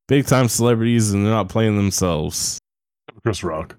[0.08, 2.58] big time celebrities and they're not playing themselves.
[3.22, 3.76] Chris Rock.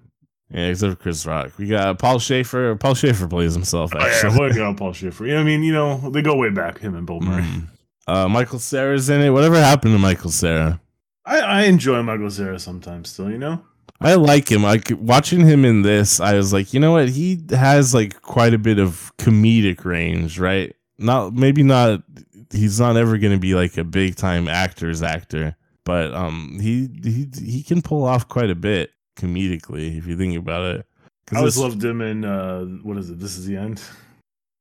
[0.52, 1.52] Yeah, except for Chris Rock.
[1.56, 2.76] We got Paul Shaffer.
[2.76, 4.38] Paul Shaffer plays himself Oh, yeah, actually.
[4.38, 5.24] what got Paul Shaffer?
[5.26, 6.78] Yeah, I mean, you know, they go way back.
[6.78, 7.42] Him and Bill Murray.
[7.42, 7.68] Mm.
[8.06, 9.30] Uh, Michael Cera's in it.
[9.30, 10.80] Whatever happened to Michael Cera?
[11.24, 13.30] I, I enjoy Michael Cera sometimes still.
[13.30, 13.62] You know,
[14.00, 14.62] I like him.
[14.64, 17.08] Like watching him in this, I was like, you know what?
[17.08, 20.74] He has like quite a bit of comedic range, right?
[20.98, 22.02] Not maybe not.
[22.50, 26.88] He's not ever going to be like a big time actor's actor, but um, he
[27.02, 30.86] he he can pull off quite a bit comedically if you think about it.
[31.32, 33.18] I always loved him in uh, what is it?
[33.18, 33.82] This is the end.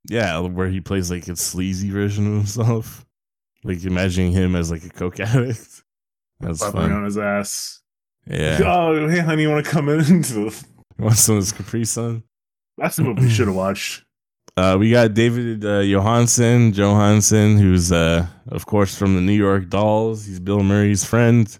[0.08, 3.06] Yeah, where he plays like a sleazy version of himself.
[3.64, 5.84] Like imagining him as like a coke addict.
[6.40, 6.92] That's fun.
[6.92, 7.82] on his ass.
[8.28, 8.60] Yeah.
[8.66, 10.66] Oh, hey, honey, you want to come into the?
[10.98, 12.24] Want some of this Capri Sun?
[12.78, 14.04] That's the movie we should have watched.
[14.58, 19.70] Uh, we got David uh, Johansen, Johansson, who's uh, of course from the New York
[19.70, 20.26] Dolls.
[20.26, 21.58] He's Bill Murray's friend.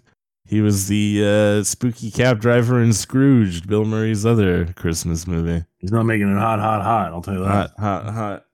[0.52, 5.64] He was the uh, spooky cab driver in Scrooge, Bill Murray's other Christmas movie.
[5.78, 7.10] He's not making it hot, hot, hot.
[7.10, 7.70] I'll tell you that.
[7.70, 8.44] Hot, hot, hot.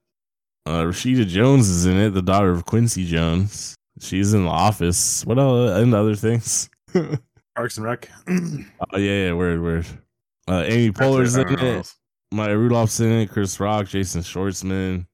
[0.65, 3.75] Uh, Rashida Jones is in it, the daughter of Quincy Jones.
[3.99, 5.25] She's in The Office.
[5.25, 5.71] What else?
[5.71, 6.69] And other things.
[7.57, 8.09] Parks and Rec.
[8.29, 9.85] oh, yeah, yeah, word, word.
[10.47, 11.93] Uh, Amy Poehler's in it.
[12.31, 13.29] Maya Rudolph's in it.
[13.29, 15.05] Chris Rock, Jason Schwartzman.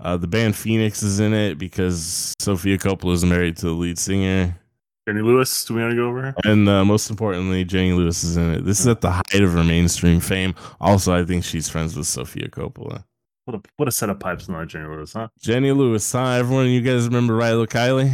[0.00, 3.98] Uh, the band Phoenix is in it because Sofia Coppola is married to the lead
[3.98, 4.58] singer.
[5.06, 5.64] Jenny Lewis.
[5.64, 6.34] Do we want to go over her?
[6.44, 8.64] And uh, most importantly, Jenny Lewis is in it.
[8.64, 10.54] This is at the height of her mainstream fame.
[10.80, 13.04] Also, I think she's friends with Sofia Coppola.
[13.44, 15.26] What a what a set of pipes on that Jenny Lewis, huh?
[15.40, 16.30] Jenny Lewis, huh?
[16.30, 18.12] Everyone, you guys remember Rilo Kiley?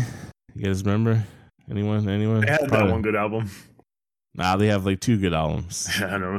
[0.55, 1.23] You guys remember?
[1.71, 2.09] Anyone?
[2.09, 2.41] Anyone?
[2.41, 3.51] They had that one good album.
[4.35, 6.39] Nah, they have like two good albums, Yeah, I know.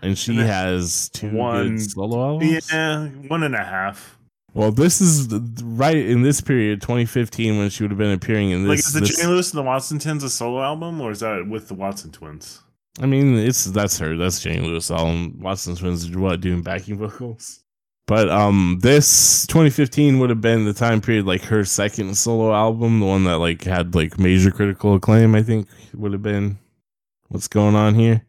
[0.00, 2.72] and she And has two one- solo albums.
[2.72, 4.16] Yeah, one and a half.
[4.54, 8.68] Well, this is right in this period, 2015, when she would have been appearing in
[8.68, 8.88] like, this.
[8.88, 11.46] is the this- Jenny Lewis and the Watson Twins a solo album, or is that
[11.48, 12.60] with the Watson Twins?
[13.00, 14.16] I mean, it's that's her.
[14.18, 14.90] That's Jenny Lewis.
[14.90, 15.40] Album.
[15.40, 17.60] Watson Twins are what doing backing vocals.
[18.06, 23.00] But um, this 2015 would have been the time period like her second solo album,
[23.00, 25.34] the one that like had like major critical acclaim.
[25.34, 26.58] I think would have been
[27.28, 28.26] what's going on here.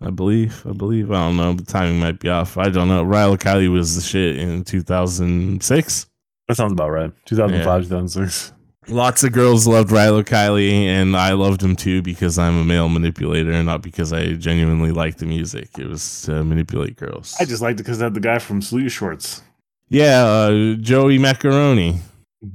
[0.00, 0.64] I believe.
[0.66, 1.10] I believe.
[1.10, 1.52] I don't know.
[1.54, 2.56] The timing might be off.
[2.56, 3.04] I don't know.
[3.04, 6.06] Rilo Kiley was the shit in 2006.
[6.46, 7.12] That sounds about right.
[7.26, 8.52] 2005, 2006.
[8.88, 12.88] Lots of girls loved Rilo Kiley, and I loved him too because I'm a male
[12.88, 15.78] manipulator, and not because I genuinely liked the music.
[15.78, 17.36] It was to manipulate girls.
[17.38, 19.42] I just liked it because they had the guy from Sleeve Shorts.
[19.88, 22.00] yeah, uh, Joey Macaroni.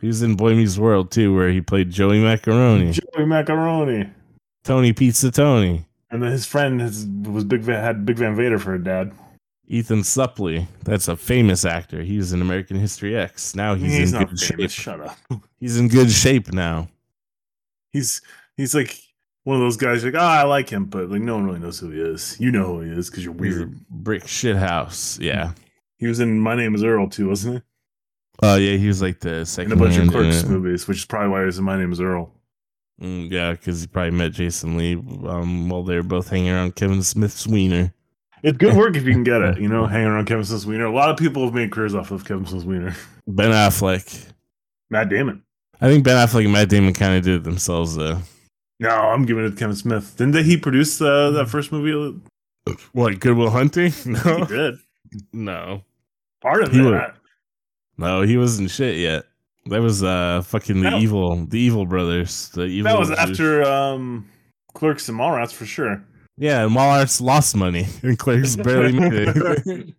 [0.00, 4.10] He was in Boy Meets World too, where he played Joey Macaroni, Joey Macaroni.
[4.66, 8.58] Tony Pizza Tony, And then his friend his, was Big Van, had Big Van Vader
[8.58, 9.12] for a dad.
[9.68, 10.66] Ethan Suplee.
[10.84, 12.02] That's a famous actor.
[12.02, 13.54] He was in American History X.
[13.54, 14.72] Now he's, He's, in not good famous.
[14.72, 14.82] shape.
[14.84, 15.18] Shut up.
[15.60, 16.88] He's in good shape now.
[17.92, 18.20] He's
[18.56, 18.96] he's like
[19.44, 20.04] one of those guys.
[20.04, 22.36] Like, oh, I like him, but like no one really knows who he is.
[22.38, 23.74] You know who he is because you're weird.
[23.88, 25.18] brick shit house.
[25.18, 25.52] Yeah.
[25.98, 27.62] He was in My Name Is Earl too, wasn't he?
[28.42, 31.04] Oh yeah, he was like the second In a bunch of Clerks movies, which is
[31.06, 32.30] probably why he was in My Name Is Earl.
[33.00, 36.76] Mm, yeah, because he probably met Jason Lee um, while they were both hanging around
[36.76, 37.92] Kevin Smith's wiener.
[38.42, 39.58] It's good work if you can get it.
[39.60, 40.86] You know, hanging around Kevin Smith's wiener.
[40.86, 42.94] A lot of people have made careers off of Kevin Smith's wiener.
[43.26, 44.32] Ben Affleck.
[44.88, 45.42] Matt Damon.
[45.80, 48.18] I think Ben Affleck and Matt Damon kind of did it themselves though.
[48.80, 50.14] No, I'm giving it to Kevin Smith.
[50.16, 52.18] Didn't he produce uh, that first movie?
[52.92, 53.92] What Good Will Hunting?
[54.06, 54.18] No.
[54.20, 54.74] He No, did.
[55.32, 55.82] no,
[56.40, 56.84] Part of He that.
[56.84, 57.12] would-
[57.98, 58.22] no.
[58.22, 59.24] He wasn't shit yet.
[59.68, 60.98] That was uh fucking the No.
[60.98, 62.48] evil, the evil brothers.
[62.50, 62.90] The evil.
[62.92, 64.28] That was after um,
[64.74, 66.02] Clerks and Mallrats for sure.
[66.38, 69.94] Yeah, and Mallrats lost money, and Clerks barely made it.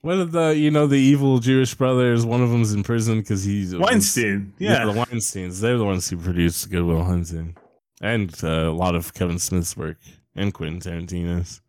[0.00, 2.26] One of the, you know, the evil Jewish brothers.
[2.26, 4.52] One of them's in prison because he's Weinstein.
[4.58, 4.84] Yeah.
[4.84, 4.84] Yeah.
[4.86, 5.60] the Weinsteins.
[5.60, 7.56] They're the ones who produced Good Will Hunting,
[8.00, 9.98] and uh, a lot of Kevin Smith's work,
[10.34, 11.60] and Quentin Tarantino's,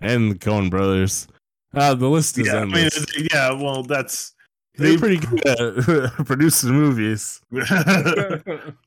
[0.00, 1.26] and the Coen Brothers.
[1.72, 3.06] Uh, the list is yeah, I mean, endless.
[3.32, 4.34] yeah, well, that's
[4.76, 7.40] They're pretty good at producing movies.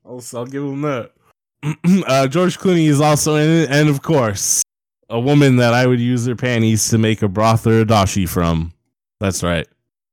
[0.05, 1.11] I'll, I'll give them that.
[2.07, 4.63] uh, George Clooney is also in it, and of course,
[5.09, 8.27] a woman that I would use her panties to make a broth or a dashi
[8.27, 8.73] from.
[9.19, 9.67] That's right,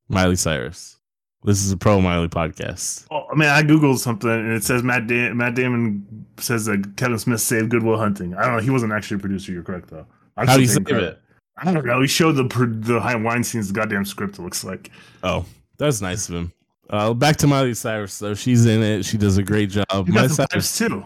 [0.09, 0.99] Miley Cyrus.
[1.43, 3.07] This is a pro Miley podcast.
[3.11, 6.97] Oh, I mean, I googled something and it says Matt da- Matt Damon says that
[6.97, 8.35] Kevin Smith saved Good Will Hunting.
[8.35, 8.63] I don't know.
[8.63, 9.51] He wasn't actually a producer.
[9.51, 10.07] You're correct though.
[10.37, 11.15] I'm How do you save credit.
[11.15, 11.23] it?
[11.57, 12.01] I don't know.
[12.03, 14.39] He showed the the high Weinstein's goddamn script.
[14.39, 14.91] It looks like.
[15.23, 15.47] Oh,
[15.85, 16.53] that's nice of him.
[16.89, 18.35] Uh, back to Miley Cyrus though.
[18.35, 19.05] She's in it.
[19.05, 20.09] She does a great job.
[20.09, 21.05] Miley Cyrus, too.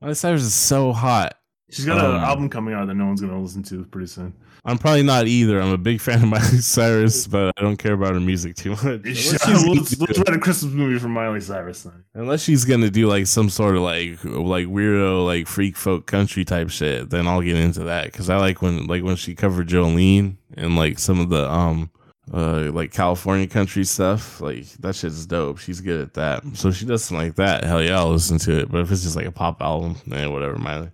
[0.00, 1.36] Miley Cyrus is so hot.
[1.70, 4.32] She's got Um, an album coming out that no one's gonna listen to pretty soon.
[4.66, 5.60] I'm probably not either.
[5.60, 8.70] I'm a big fan of Miley Cyrus, but I don't care about her music too
[8.70, 9.02] much.
[9.04, 9.32] She's,
[9.66, 12.04] let's, let's write a Christmas movie for Miley Cyrus then.
[12.14, 16.44] unless she's gonna do like some sort of like like weirdo like freak folk country
[16.44, 19.68] type shit, then I'll get into that because I like when like when she covered
[19.68, 21.90] Jolene and like some of the um
[22.32, 24.40] uh like California country stuff.
[24.40, 25.58] Like that shit's dope.
[25.58, 26.42] She's good at that.
[26.54, 27.64] So if she does something like that.
[27.64, 28.70] Hell yeah, I'll listen to it.
[28.70, 30.90] But if it's just like a pop album, then whatever, Miley.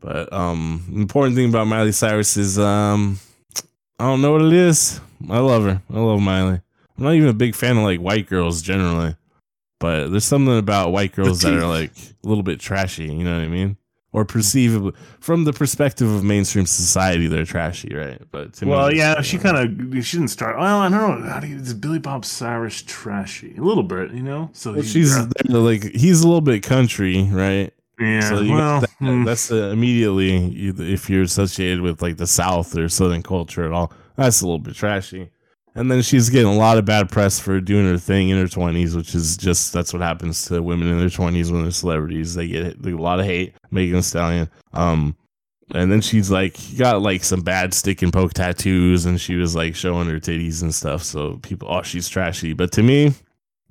[0.00, 3.18] But um, important thing about Miley Cyrus is um,
[3.98, 5.00] I don't know what it is.
[5.28, 5.82] I love her.
[5.92, 6.60] I love Miley.
[6.98, 9.16] I'm not even a big fan of like white girls generally,
[9.80, 13.04] but there's something about white girls that are like a little bit trashy.
[13.04, 13.76] You know what I mean?
[14.16, 18.18] Or perceivably, from the perspective of mainstream society, they're trashy, right?
[18.30, 20.56] But to Well, me, yeah, she kind of she didn't start.
[20.58, 21.28] Well, I don't know.
[21.28, 23.54] How do you, is Billy Bob Cyrus trashy?
[23.58, 24.48] A little bit, you know.
[24.54, 25.14] So well, he- she's
[25.50, 27.74] like he's a little bit country, right?
[28.00, 28.20] yeah.
[28.30, 29.24] So you well, that, hmm.
[29.24, 33.92] that's uh, immediately if you're associated with like the South or Southern culture at all,
[34.16, 35.28] that's a little bit trashy.
[35.76, 38.48] And then she's getting a lot of bad press for doing her thing in her
[38.48, 42.34] twenties, which is just that's what happens to women in their twenties when they're celebrities.
[42.34, 43.54] They get a lot of hate.
[43.70, 44.50] Megan Thee Stallion.
[44.72, 45.16] Um,
[45.74, 49.54] and then she's like got like some bad stick and poke tattoos, and she was
[49.54, 51.02] like showing her titties and stuff.
[51.02, 52.52] So people, oh, she's trashy.
[52.52, 53.12] But to me,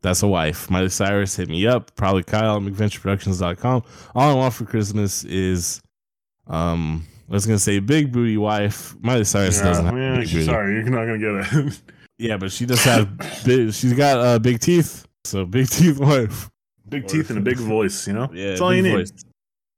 [0.02, 0.70] that's a wife.
[0.70, 1.96] Miley Cyrus hit me up.
[1.96, 3.84] Probably Kyle at McVentureProductions.com.
[4.14, 5.82] All I want for Christmas is,
[6.48, 8.96] um, I was gonna say big booty wife.
[9.00, 11.82] Miley Cyrus yeah, doesn't have yeah, sorry, you're not gonna get it.
[12.18, 13.74] Yeah, but she does have big.
[13.74, 15.06] She's got uh, big teeth.
[15.26, 16.50] So big teeth wife.
[16.88, 18.30] big teeth and a big voice, you know.
[18.34, 18.98] Yeah, that's all you big need.
[19.00, 19.12] voice.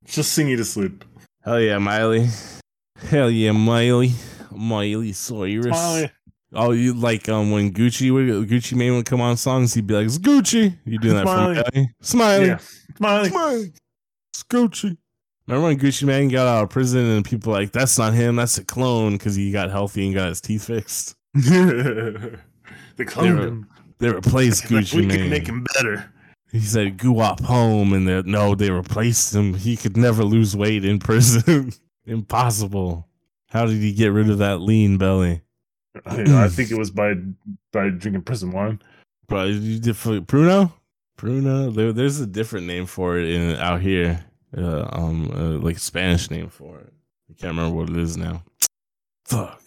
[0.06, 1.04] Just sing you to sleep.
[1.44, 2.28] Hell yeah, Miley.
[3.10, 4.12] Hell yeah, Miley.
[4.52, 5.66] Miley Cyrus.
[5.68, 6.12] Smiley.
[6.54, 9.96] Oh, you like um when Gucci would Gucci Mane would come on songs, he'd be
[9.96, 11.56] like, "It's Gucci." You doing that Smiley.
[11.56, 11.90] for Miley?
[12.02, 12.48] Smiley.
[12.48, 12.58] Yeah,
[12.96, 13.30] Smiley.
[13.30, 13.74] Smiley.
[14.34, 14.98] It's Gucci.
[15.46, 18.38] Remember when Gucci Mane got out of prison and people were like, "That's not him.
[18.38, 21.16] That's a clone," because he got healthy and got his teeth fixed.
[21.34, 23.68] they cloned were- him.
[24.00, 25.18] They replaced Like, Gucci we Mane.
[25.18, 26.14] can make him better.
[26.52, 29.54] He said, "Go up home," and they no, they replaced him.
[29.56, 31.74] He could never lose weight in prison.
[32.06, 33.08] Impossible.
[33.50, 35.42] How did he get rid of that lean belly?
[36.06, 37.16] I, I think it was by
[37.74, 38.80] by drinking prison wine.
[39.28, 40.72] Bro, you did for Pruno?
[41.18, 41.74] Pruno?
[41.74, 44.24] There, there's a different name for it in out here.
[44.58, 46.94] Uh, um, uh, like Spanish name for it.
[47.30, 48.44] I can't remember what it is now.
[49.26, 49.62] Fuck.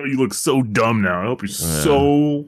[0.00, 1.22] Oh, you look so dumb now.
[1.22, 1.82] I hope you're Yeah.
[1.82, 2.46] so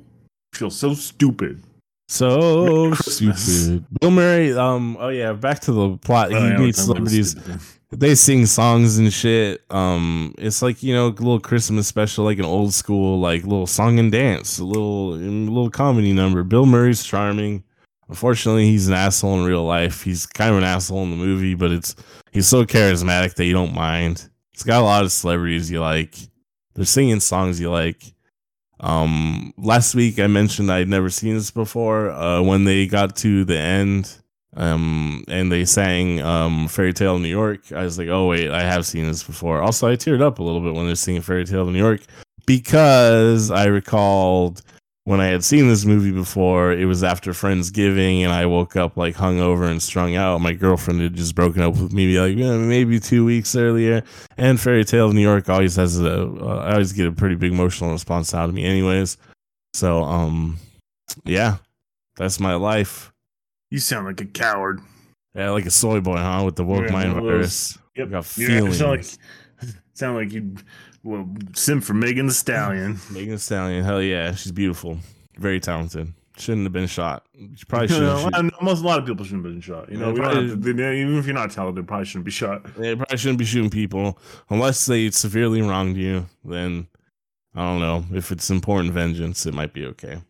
[0.55, 1.63] feel so stupid.
[2.09, 3.85] So stupid.
[4.01, 4.53] Bill Murray.
[4.53, 4.97] Um.
[5.01, 5.33] Oh yeah.
[5.33, 6.33] Back to the plot.
[6.33, 7.71] Oh, he yeah, meets we're talking about celebrities.
[7.93, 9.63] they sing songs and shit.
[9.71, 13.67] Um, it's like you know, a little Christmas special, like an old school, like little
[13.67, 16.43] song and dance, a little, a little comedy number.
[16.43, 17.63] Bill Murray's charming.
[18.09, 20.03] Unfortunately, he's an asshole in real life.
[20.03, 21.95] He's kind of an asshole in the movie, but it's
[22.33, 24.29] he's so charismatic that you don't mind.
[24.53, 26.17] It's got a lot of celebrities you like.
[26.81, 28.15] They're singing songs you like.
[28.81, 32.09] Um, last week I mentioned I'd never seen this before.
[32.09, 34.11] Uh, when they got to the end,
[34.57, 38.51] um, and they sang um Fairy Tale of New York, I was like, oh wait,
[38.51, 39.61] I have seen this before.
[39.61, 42.01] Also, I teared up a little bit when they're singing Fairy Tale of New York
[42.47, 44.63] because I recalled
[45.11, 46.71] when I had seen this movie before.
[46.73, 50.41] It was after Friendsgiving, and I woke up like hungover and strung out.
[50.41, 54.05] My girlfriend had just broken up with me, like maybe two weeks earlier.
[54.39, 57.35] And Fairy Tale of New York always has a, uh, I always get a pretty
[57.35, 59.17] big emotional response out of me, anyways.
[59.75, 60.59] So, um,
[61.25, 61.57] yeah,
[62.17, 63.11] that's my life.
[63.73, 64.81] You sound like a coward.
[65.35, 66.43] Yeah, like a soy boy, huh?
[66.45, 67.77] With the woke Yeah, mind virus.
[67.97, 68.11] Yep.
[68.11, 68.79] Got You feelings.
[68.79, 70.55] sound like sound like you
[71.03, 72.99] well sim for Megan Thee Stallion.
[73.11, 74.99] Megan Thee Stallion, hell yeah, she's beautiful,
[75.39, 76.13] very talented.
[76.39, 77.27] Shouldn't have been shot.
[77.55, 78.33] She probably You should know, have.
[78.33, 79.91] well, most a lot of people shouldn't have been shot.
[79.93, 82.65] You know, Yeah, probably- to, even if you're not talented, probably shouldn't be shot.
[82.77, 86.27] They probably shouldn't be shooting people unless they severely wronged you.
[86.45, 86.87] Then
[87.55, 90.23] I don't know if it's important vengeance, it might be okay.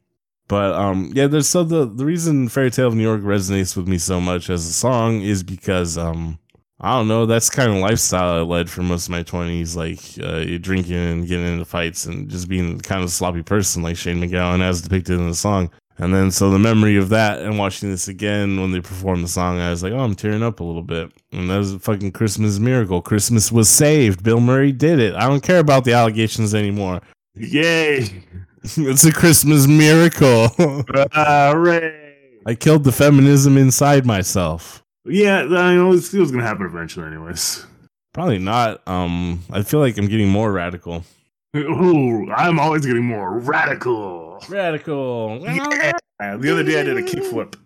[0.48, 3.86] But um, yeah, there's so the the reason Fairy Tale of New York resonates with
[3.86, 6.40] me so much as a song is because um,
[6.82, 10.00] I don't know, that's kind of lifestyle I led for most of my twenties, like
[10.22, 13.96] uh, drinking and getting into fights and just being kind of a sloppy person, like
[13.96, 15.70] Shane MacGowan as depicted in the song.
[15.98, 19.28] And then so the memory of that and watching this again when they performed the
[19.28, 21.12] song, I was like, oh, I'm tearing up a little bit.
[21.32, 23.02] And that was a fucking Christmas miracle.
[23.02, 24.22] Christmas was saved.
[24.22, 25.14] Bill Murray did it.
[25.14, 27.02] I don't care about the allegations anymore.
[27.34, 28.24] Yay!
[28.62, 30.48] it's a Christmas miracle.
[31.12, 32.14] Hooray!
[32.46, 34.82] I killed the feminism inside myself.
[35.04, 37.66] Yeah, I know it was gonna happen eventually, anyways.
[38.12, 38.86] Probably not.
[38.88, 41.04] Um, I feel like I'm getting more radical.
[41.56, 44.42] Ooh, I'm always getting more radical.
[44.48, 45.40] Radical.
[45.42, 45.92] Yeah.
[46.18, 47.56] The other day I did a kickflip.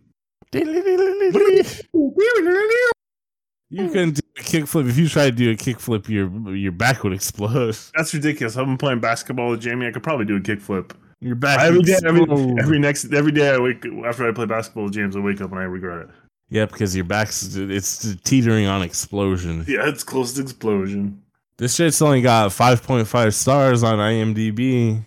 [3.71, 4.89] You can do a kickflip.
[4.89, 7.77] If you try to do a kickflip, your your back would explode.
[7.97, 8.57] That's ridiculous.
[8.57, 9.87] I've been playing basketball with Jamie.
[9.87, 10.93] I could probably do a kickflip.
[11.21, 12.27] Your back every day, every,
[12.59, 15.51] every next every day I wake after I play basketball with James, I wake up
[15.51, 16.11] and I regret it.
[16.49, 19.65] Yeah, because your back's it's teetering on explosion.
[19.67, 21.23] Yeah, it's close to explosion.
[21.57, 25.05] This shit's only got 5.5 stars on IMDb.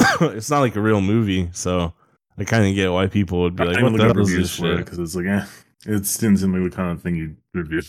[0.20, 1.92] it's not like a real movie, so
[2.38, 4.78] I kind of get why people would be like, "What the hell is this shit?"
[4.78, 5.44] Because it's like, eh,
[5.86, 7.82] it seems like the kind of thing you review.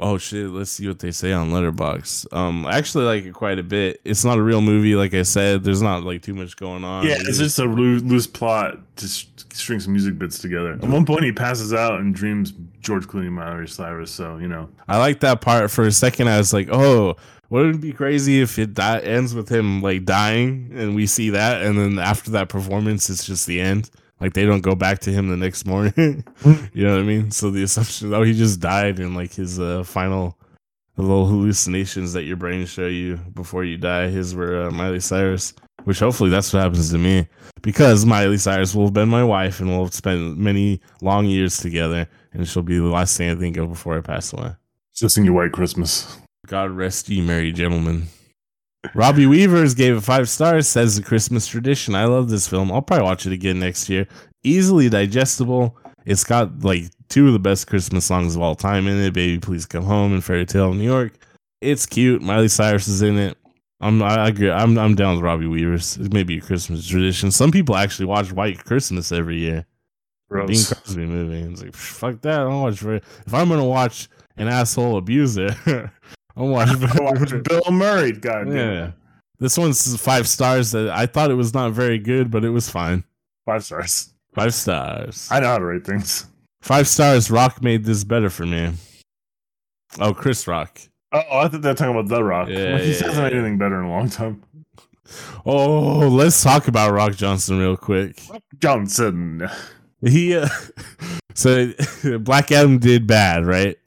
[0.00, 2.32] Oh shit, let's see what they say on Letterboxd.
[2.32, 4.00] Um, I actually like it quite a bit.
[4.04, 5.64] It's not a real movie, like I said.
[5.64, 7.04] There's not like too much going on.
[7.04, 10.74] Yeah, it's just a loose, loose plot to string some music bits together.
[10.74, 14.12] At one point, he passes out and dreams George Clooney, Miley Cyrus.
[14.12, 15.68] So you know, I like that part.
[15.70, 17.16] For a second, I was like, "Oh,
[17.50, 21.30] wouldn't it be crazy if it di- ends with him like dying and we see
[21.30, 23.90] that, and then after that performance, it's just the end?
[24.20, 26.24] Like they don't go back to him the next morning.
[26.72, 27.30] you know what I mean?
[27.30, 30.36] So the assumption, oh, he just died, and like his uh, final
[30.96, 34.08] little hallucinations that your brain show you before you die.
[34.08, 35.54] His were uh, Miley Cyrus,
[35.84, 37.28] which hopefully that's what happens to me
[37.62, 41.58] because Miley Cyrus will have been my wife and we'll have spent many long years
[41.58, 44.54] together, and she'll be the last thing I think of before I pass away.
[44.94, 46.18] just in your white Christmas.
[46.46, 48.08] God rest ye, merry gentlemen.
[48.94, 51.94] Robbie Weavers gave it five stars, says the Christmas tradition.
[51.94, 52.70] I love this film.
[52.70, 54.06] I'll probably watch it again next year.
[54.44, 55.76] Easily digestible.
[56.06, 59.12] It's got like two of the best Christmas songs of all time in it.
[59.12, 61.14] Baby, please come home and Fairy Tale of New York.
[61.60, 62.22] It's cute.
[62.22, 63.36] Miley Cyrus is in it.
[63.80, 64.50] I'm I agree.
[64.50, 65.96] I'm I'm down with Robbie Weavers.
[65.98, 67.30] It may be a Christmas tradition.
[67.30, 69.66] Some people actually watch White Christmas every year.
[70.30, 70.72] Bing Gross.
[70.72, 71.40] Crosby movie.
[71.52, 72.40] It's like fuck that.
[72.40, 72.82] I don't watch.
[72.82, 73.04] it.
[73.26, 75.54] if I'm gonna watch an asshole abuser,
[76.38, 76.80] I'm watching.
[77.04, 78.12] Watch Bill Murray.
[78.12, 78.52] God.
[78.52, 78.92] Yeah.
[79.40, 80.70] This one's five stars.
[80.70, 83.04] That I thought it was not very good, but it was fine.
[83.44, 84.14] Five stars.
[84.34, 85.28] Five stars.
[85.30, 86.26] I know how to rate things.
[86.62, 87.30] Five stars.
[87.30, 88.72] Rock made this better for me.
[89.98, 90.78] Oh, Chris Rock.
[91.12, 92.48] Oh, I thought they were talking about The Rock.
[92.48, 93.38] Yeah, Like, he yeah, hasn't made yeah.
[93.38, 94.42] anything better in a long time.
[95.46, 98.20] Oh, let's talk about Rock Johnson real quick.
[98.30, 99.48] Rock Johnson.
[100.02, 100.48] He uh,
[101.34, 101.72] so
[102.20, 103.78] Black Adam did bad, right?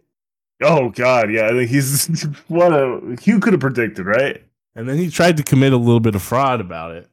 [0.61, 1.47] Oh God, yeah.
[1.47, 4.43] I think he's what a you could have predicted, right?
[4.75, 7.07] And then he tried to commit a little bit of fraud about it.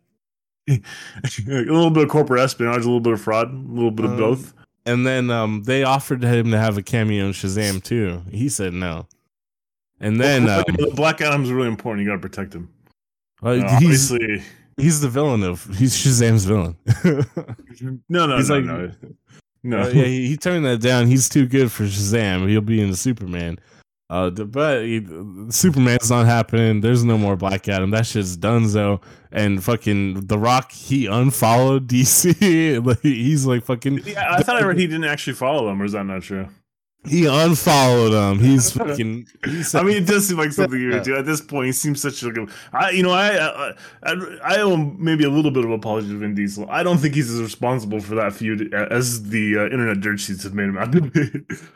[0.69, 0.81] a
[1.49, 4.17] little bit of corporate espionage, a little bit of fraud, a little bit of Um,
[4.19, 4.55] both.
[4.87, 8.23] And then um, they offered him to have a cameo in Shazam too.
[8.31, 9.07] He said no.
[10.01, 12.05] And then Well, um, Black Adam's really important.
[12.05, 12.69] You got to protect him.
[13.43, 13.65] uh, Uh, he's
[14.13, 14.43] obviously,
[14.77, 16.77] he's the villain of he's Shazam's villain.
[18.09, 18.93] no, no, he's no, like- no,
[19.63, 19.83] no.
[19.83, 21.07] Uh, yeah, he, he turned that down.
[21.07, 22.49] He's too good for Shazam.
[22.49, 23.59] He'll be in the Superman.
[24.11, 25.07] Uh, but he,
[25.51, 26.81] Superman's not happening.
[26.81, 27.91] There's no more Black Adam.
[27.91, 29.03] That shit's donezo.
[29.31, 32.83] And fucking The Rock, he unfollowed DC.
[32.85, 34.01] Like, he's like fucking.
[34.07, 36.49] Yeah, I thought I read he didn't actually follow them, or is that not true?
[37.07, 38.45] He unfollowed him.
[38.45, 39.27] He's fucking.
[39.45, 41.17] He's, I mean, it does seem like something you would do.
[41.17, 42.47] At this point, he seems such like a.
[42.73, 46.19] I, you know, I, I, I, I owe maybe a little bit of apology to
[46.19, 46.67] Vin Diesel.
[46.69, 50.43] I don't think he's as responsible for that feud as the uh, internet dirt sheets
[50.43, 51.31] have made him out to be.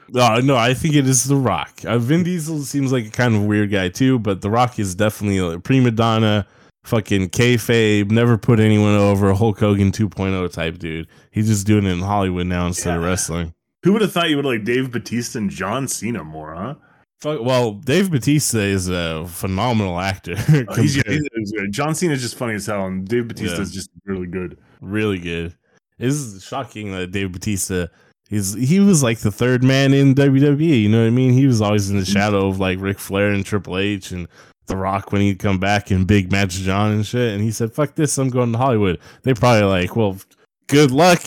[0.08, 1.80] No, no, I think it is The Rock.
[1.86, 4.94] Uh, Vin Diesel seems like a kind of weird guy too, but The Rock is
[4.94, 6.46] definitely a prima donna,
[6.82, 11.06] fucking kayfabe, never put anyone over, Hulk Hogan 2.0 type dude.
[11.30, 13.54] He's just doing it in Hollywood now instead of wrestling.
[13.82, 16.74] Who would have thought you would like Dave Batista and John Cena more, huh?
[17.24, 20.34] Well, Dave Batista is a phenomenal actor.
[20.68, 21.72] Oh, he's, he's good.
[21.72, 23.62] John Cena is just funny as hell, and Dave Batista Yeah.
[23.62, 24.58] is just really good.
[24.80, 25.54] really good.
[25.98, 27.86] It's shocking that Dave Batista
[28.30, 30.82] is he was like the third man in WWE.
[30.82, 31.32] You know what I mean?
[31.32, 32.12] He was always in the mm-hmm.
[32.12, 34.26] shadow of like Ric Flair and Triple H and
[34.66, 37.34] The Rock when he'd come back and Big Match John and shit.
[37.34, 40.16] And he said, "Fuck this, I'm going to Hollywood." They probably like, "Well,
[40.66, 41.22] good luck,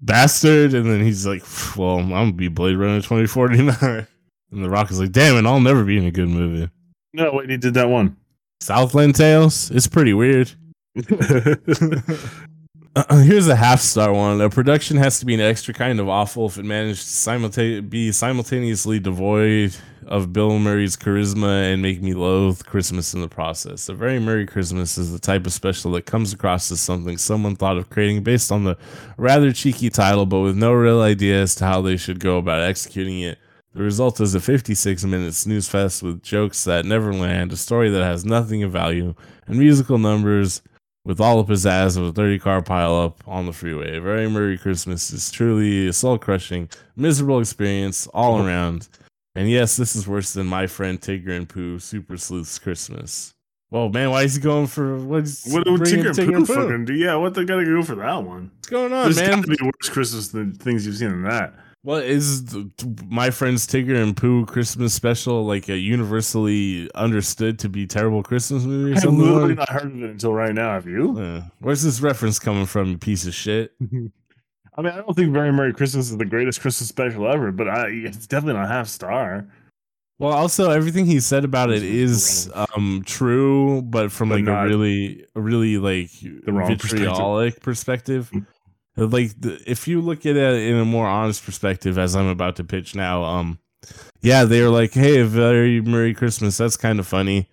[0.00, 1.42] bastard." And then he's like,
[1.76, 4.06] "Well, I'm gonna be Blade Runner 2049."
[4.52, 6.70] And The Rock is like, "Damn it, I'll never be in a good movie."
[7.14, 8.16] No, wait, he did that one.
[8.60, 9.70] Southland Tales.
[9.70, 10.52] It's pretty weird.
[13.10, 14.42] Here's a half star one.
[14.42, 17.88] A production has to be an extra kind of awful if it managed to simulta-
[17.88, 19.74] be simultaneously devoid
[20.06, 23.88] of Bill Murray's charisma and make me loathe Christmas in the process.
[23.88, 27.56] A Very Murray Christmas is the type of special that comes across as something someone
[27.56, 28.76] thought of creating based on the
[29.16, 32.62] rather cheeky title, but with no real idea as to how they should go about
[32.62, 33.38] executing it.
[33.72, 37.88] The result is a 56 minute snooze fest with jokes that never land, a story
[37.88, 39.14] that has nothing of value,
[39.46, 40.60] and musical numbers
[41.04, 43.96] with all the pizzazz of a 30 car pileup on the freeway.
[43.96, 48.88] A very Murray Christmas is truly a soul crushing, miserable experience all around.
[49.34, 53.34] And yes, this is worse than my friend Tigger and Pooh Super Sleuth's Christmas.
[53.70, 56.84] Well, man, why is he going for what's What do oh, Tigger and Pooh fucking
[56.84, 56.92] do?
[56.92, 58.50] Yeah, what they gotta go for that one?
[58.56, 59.40] What's going on, There's man?
[59.40, 61.54] gotta be worse Christmas than things you've seen in that.
[61.84, 62.70] What is the,
[63.08, 68.62] my friend's Tigger and Pooh Christmas special like a universally understood to be terrible Christmas
[68.62, 68.92] movie?
[68.92, 70.74] Or I've literally not heard of it until right now.
[70.74, 71.18] Have you?
[71.18, 73.72] Uh, where's this reference coming from, you piece of shit?
[74.74, 77.68] I mean, I don't think Very Murray Christmas is the greatest Christmas special ever, but
[77.68, 79.46] I it's definitely not half star.
[80.18, 84.64] Well, also everything he said about it is um true, but from But like a
[84.64, 86.10] really, really like
[86.46, 88.30] wrong vitriolic perspective.
[88.32, 88.46] Mm.
[88.96, 92.64] Like if you look at it in a more honest perspective, as I'm about to
[92.64, 93.58] pitch now, um,
[94.20, 97.48] yeah, they were like, "Hey, a very Murray Christmas." That's kind of funny.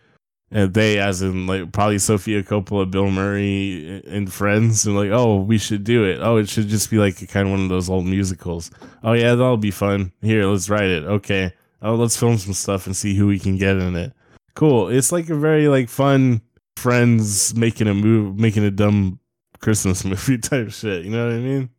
[0.51, 5.37] And they, as in like probably Sofia Coppola, Bill Murray, and friends, and like, "Oh,
[5.37, 6.19] we should do it.
[6.21, 8.69] Oh, it should just be like kind of one of those old musicals.
[9.03, 10.11] Oh yeah, that'll be fun.
[10.21, 11.03] Here, let's write it.
[11.03, 14.13] Okay." oh let's film some stuff and see who we can get in it
[14.55, 16.41] cool it's like a very like fun
[16.75, 19.19] friends making a move making a dumb
[19.59, 21.69] christmas movie type shit you know what i mean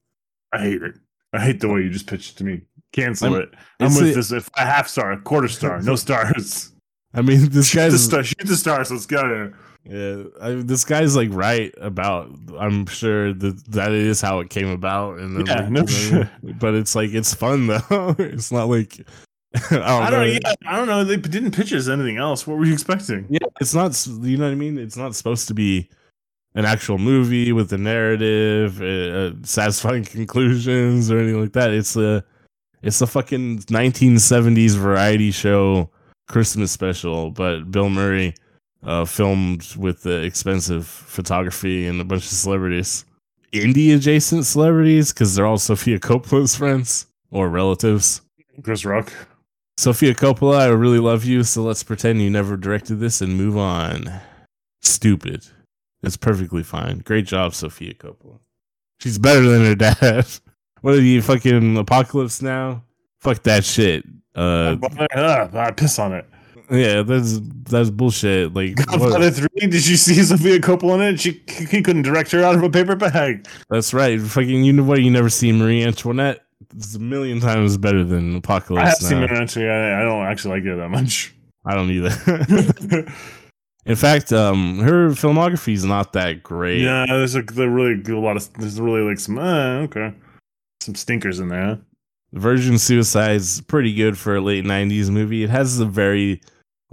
[0.52, 0.94] I hate it.
[1.32, 2.62] I hate the way you just pitched it to me.
[2.92, 3.50] Cancel I'm- it.
[3.78, 4.32] I'm with a- this.
[4.32, 6.72] If a half star, a quarter star, no stars.
[7.14, 8.24] i mean this shoot the guy's star.
[8.24, 8.90] Shoot the stars.
[8.90, 9.52] Let's go.
[9.84, 14.68] yeah I, this guy's like right about i'm sure that that is how it came
[14.68, 16.28] about and Yeah, like, no know,
[16.58, 19.00] but it's like it's fun though it's not like
[19.54, 20.32] i don't, I know don't.
[20.32, 21.04] Yeah, I don't know.
[21.04, 22.46] They didn't pitch us anything else.
[22.46, 23.26] What were you expecting?
[23.30, 24.06] Yeah, it's not.
[24.06, 24.78] You know what I mean?
[24.78, 25.88] It's not supposed to be
[26.54, 31.70] an actual movie with a narrative, uh, uh, satisfying conclusions, or anything like that.
[31.70, 32.24] It's a,
[32.82, 35.90] it's a fucking 1970s variety show
[36.28, 38.34] Christmas special, but Bill Murray
[38.82, 43.04] uh, filmed with the expensive photography and a bunch of celebrities,
[43.52, 48.22] indie adjacent celebrities, because they're all Sofia Coppola's friends or relatives.
[48.62, 49.12] Chris Rock.
[49.76, 53.56] Sofia Coppola, I really love you, so let's pretend you never directed this and move
[53.56, 54.20] on.
[54.82, 55.46] Stupid.
[56.02, 56.98] It's perfectly fine.
[57.00, 58.38] Great job, Sofia Coppola.
[58.98, 60.26] She's better than her dad.
[60.80, 62.84] what are you fucking apocalypse now?
[63.18, 64.04] Fuck that shit.
[64.34, 64.76] Uh,
[65.12, 66.26] I piss on it.
[66.70, 68.54] yeah, that's that's bullshit.
[68.54, 69.48] Like, Godfather three.
[69.56, 71.20] Did you see Sofia Coppola in it?
[71.20, 73.46] She he couldn't direct her out of a paper bag.
[73.68, 74.20] that's right.
[74.20, 75.02] Fucking, you know what?
[75.02, 76.40] You never see Marie Antoinette.
[76.76, 79.26] It's a million times better than Apocalypse I have now.
[79.26, 79.68] seen actually.
[79.68, 81.34] I, I don't actually like it that much.
[81.66, 83.06] I don't either.
[83.90, 86.80] In fact, um, her filmography is not that great.
[86.80, 90.14] yeah, there's a the really good, a lot of there's really like some uh, okay,
[90.80, 91.80] some stinkers in there.
[92.32, 95.42] Virgin Suicide's pretty good for a late '90s movie.
[95.42, 96.40] It has a very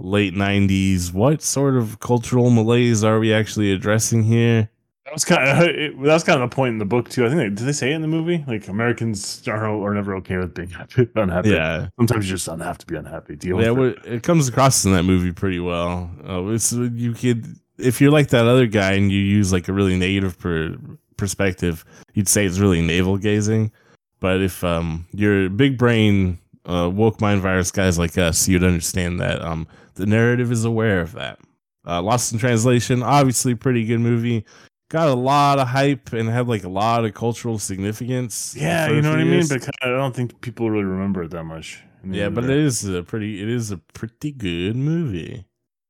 [0.00, 1.12] late '90s.
[1.12, 4.68] What sort of cultural malaise are we actually addressing here?
[5.08, 7.24] That was kind of it, that was kind of the point in the book too.
[7.24, 8.44] I think they, did they say it in the movie?
[8.46, 11.48] Like Americans are are never okay with being happy, unhappy.
[11.48, 13.34] Yeah, sometimes you just don't have to be unhappy.
[13.34, 13.86] Deal yeah.
[13.86, 13.98] it.
[14.04, 16.10] It comes across in that movie pretty well.
[16.28, 19.72] Uh, it's you could if you're like that other guy and you use like a
[19.72, 20.76] really negative per,
[21.16, 23.72] perspective, you'd say it's really navel gazing.
[24.20, 29.20] But if um you're big brain uh, woke mind virus guys like us, you'd understand
[29.20, 31.38] that um the narrative is aware of that.
[31.86, 34.44] Uh, Lost in Translation, obviously pretty good movie.
[34.90, 38.56] Got a lot of hype and had like a lot of cultural significance.
[38.56, 39.34] Yeah, you know what I mean.
[39.34, 39.50] years.
[39.50, 41.82] But kinda, I don't think people really remember it that much.
[42.04, 45.44] yeah, but it is a pretty it is a pretty good movie.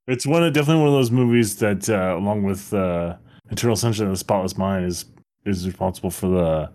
[0.09, 3.17] It's one of definitely one of those movies that, uh, along with uh,
[3.51, 5.05] Eternal Sunshine of the Spotless Mind, is
[5.45, 6.71] is responsible for the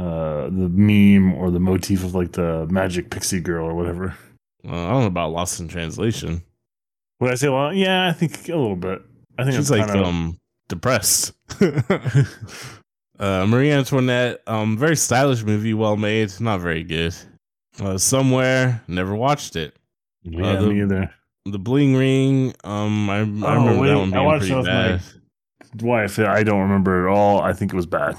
[0.00, 4.14] uh, the meme or the motif of like the magic pixie girl or whatever.
[4.64, 6.42] Uh, I don't know about Lost in Translation.
[7.20, 7.48] Would I say?
[7.48, 9.02] Well, yeah, I think a little bit.
[9.38, 10.37] I think She's it's like kind of um
[10.68, 11.32] depressed.
[11.60, 17.14] uh, Marie Antoinette, um, very stylish movie, well made, not very good.
[17.80, 19.76] Uh, somewhere, never watched it.
[20.22, 21.10] yeah, uh, the- me either.
[21.46, 24.54] The Bling Ring, um, I, I Oh, remember wait, that one I being watched pretty
[24.54, 24.88] that with my-
[25.72, 25.82] bad.
[25.82, 27.40] Wife, I don't remember at all.
[27.40, 28.16] I think it was bad.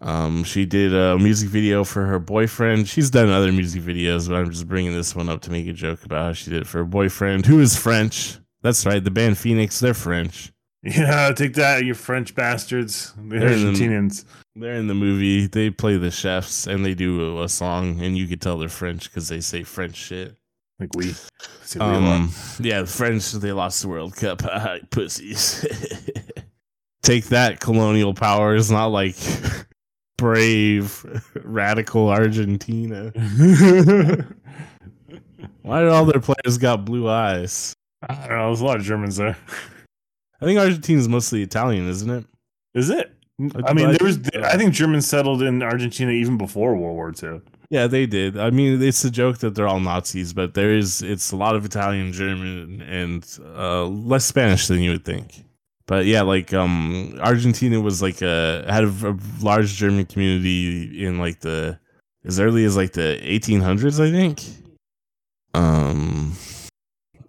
[0.00, 2.88] Um, she did a music video for her boyfriend.
[2.88, 5.72] She's done other music videos, but I'm just bringing this one up to make a
[5.72, 8.38] joke about how she did it for her boyfriend, who is French.
[8.62, 10.52] That's right, the band Phoenix, they're French.
[10.84, 14.24] Yeah, take that, you French bastards, the They're in the- Argentinians.
[14.54, 15.46] They're in the movie.
[15.46, 18.68] They play the chefs and they do a, a song, and you could tell they're
[18.68, 20.36] French because they say French shit.
[20.78, 21.14] Like we.
[21.80, 22.30] Um,
[22.60, 24.42] yeah, the French they lost the World Cup.
[24.90, 25.66] Pussies.
[27.02, 28.70] Take that, colonial powers.
[28.70, 29.16] Not like
[30.18, 31.04] brave,
[31.42, 33.10] radical Argentina.
[35.62, 37.74] Why did all their players got blue eyes?
[38.08, 38.46] I don't know.
[38.48, 39.36] There's a lot of Germans there.
[40.40, 42.24] I think Argentina's mostly Italian, isn't it?
[42.74, 43.12] Is it?
[43.40, 44.18] I- I mean, I there was.
[44.18, 44.44] think.
[44.44, 47.40] I think Germans settled in Argentina even before World War II.
[47.70, 48.38] Yeah, they did.
[48.38, 51.56] I mean, it's a joke that they're all Nazis, but there is it's a lot
[51.56, 53.26] of Italian, German, and
[53.56, 55.44] uh, less Spanish than you would think.
[55.86, 61.18] But yeah, like um, Argentina was like a had a, a large German community in
[61.18, 61.78] like the
[62.24, 64.42] as early as like the 1800s, I think.
[65.54, 66.34] Um,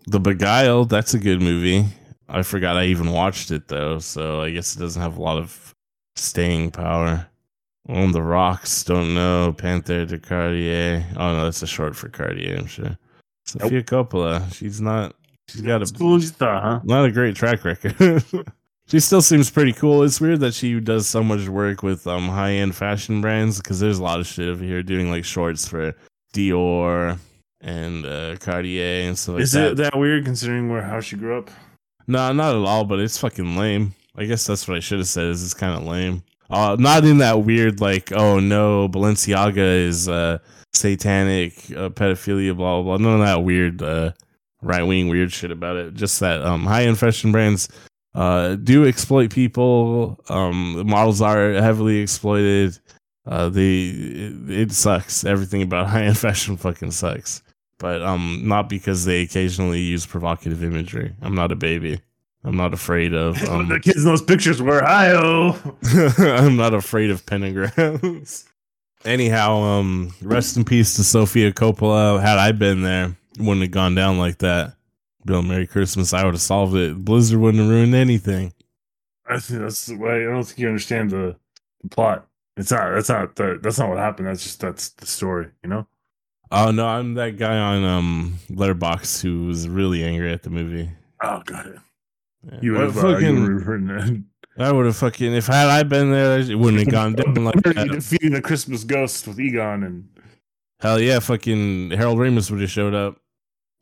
[0.07, 1.85] The Beguiled, that's a good movie.
[2.27, 5.37] I forgot I even watched it though, so I guess it doesn't have a lot
[5.37, 5.73] of
[6.15, 7.27] staying power.
[7.87, 9.53] On the rocks, don't know.
[9.53, 11.05] Panther de Cartier.
[11.17, 12.97] Oh no, that's a short for Cartier, I'm sure.
[13.45, 14.51] Sofia Coppola.
[14.51, 15.15] She's not.
[15.47, 16.79] She's got a huh?
[16.83, 18.23] not a great track record.
[18.87, 20.01] she still seems pretty cool.
[20.01, 23.79] It's weird that she does so much work with um high end fashion brands because
[23.79, 25.93] there's a lot of shit over here doing like shorts for
[26.33, 27.19] Dior
[27.61, 29.71] and uh, Cartier and stuff like Is that.
[29.73, 31.51] it that weird considering where how she grew up?
[32.07, 33.93] No, not at all, but it's fucking lame.
[34.15, 35.27] I guess that's what I should have said.
[35.27, 36.23] Is it's kind of lame.
[36.49, 40.37] Uh, not in that weird like, oh no, Balenciaga is uh
[40.73, 42.97] satanic uh, pedophilia, blah blah blah.
[42.97, 44.11] None of that weird uh
[44.61, 45.93] right wing weird shit about it.
[45.95, 47.67] Just that um high end fashion brands
[48.13, 50.19] uh do exploit people.
[50.29, 52.79] Um, the models are heavily exploited.
[53.25, 55.25] Uh, they it, it sucks.
[55.25, 57.41] Everything about high end fashion fucking sucks.
[57.77, 61.13] But um, not because they occasionally use provocative imagery.
[61.21, 61.99] I'm not a baby.
[62.43, 63.41] I'm not afraid of.
[63.49, 65.59] Um, the kids in those pictures were hi-oh.
[66.17, 68.45] I'm not afraid of pentagrams.
[69.03, 72.21] Anyhow, um, rest in peace to Sofia Coppola.
[72.21, 74.75] Had I been there, it wouldn't have gone down like that.
[75.25, 76.13] Bill, Merry Christmas.
[76.13, 77.03] I would have solved it.
[77.03, 78.53] Blizzard wouldn't have ruined anything.
[79.27, 80.21] I think that's the way.
[80.21, 81.35] I don't think you understand the,
[81.81, 82.27] the plot.
[82.57, 82.91] It's not.
[82.91, 83.35] That's not.
[83.35, 84.27] The, that's not what happened.
[84.27, 85.49] That's just that's the story.
[85.63, 85.87] You know.
[86.57, 90.89] Oh no, I'm that guy on um Letterboxd who was really angry at the movie.
[91.21, 91.75] Oh, got it.
[92.49, 92.59] Yeah.
[92.61, 92.95] You would have.
[92.95, 94.23] Fucking, would have written that.
[94.65, 97.55] I would have fucking if had I been there, it wouldn't have gone down like
[97.63, 97.89] that.
[97.91, 100.07] defeating the Christmas ghost with Egon and
[100.79, 103.17] Hell yeah, fucking Harold Ramis would have showed up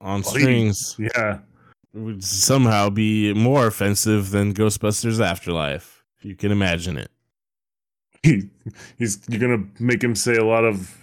[0.01, 0.95] on Well, he- strings.
[0.97, 1.39] yeah.
[1.93, 6.03] It would somehow be more offensive than Ghostbusters Afterlife.
[6.17, 7.11] If you can imagine it.
[8.23, 8.49] He,
[8.97, 10.95] he's you're gonna make him say a lot of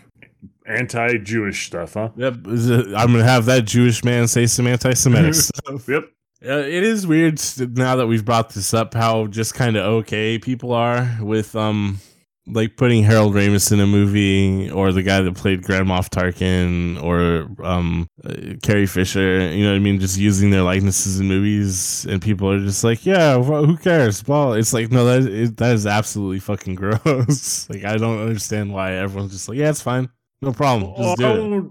[0.66, 2.10] anti-Jewish stuff, huh?
[2.16, 5.88] Yep, I'm gonna have that Jewish man say some anti-Semitic stuff.
[5.88, 6.04] Yep.
[6.42, 7.38] Uh, it is weird
[7.76, 11.98] now that we've brought this up how just kind of okay people are with um
[12.46, 17.00] like putting Harold Ramis in a movie or the guy that played Grand Moff Tarkin
[17.02, 21.28] or um uh, Carrie Fisher, you know what I mean, just using their likenesses in
[21.28, 24.26] movies and people are just like, yeah, wh- who cares?
[24.26, 27.68] Well, it's like no, that is, that is absolutely fucking gross.
[27.68, 30.08] like I don't understand why everyone's just like, yeah, it's fine,
[30.42, 31.22] no problem, Oh, just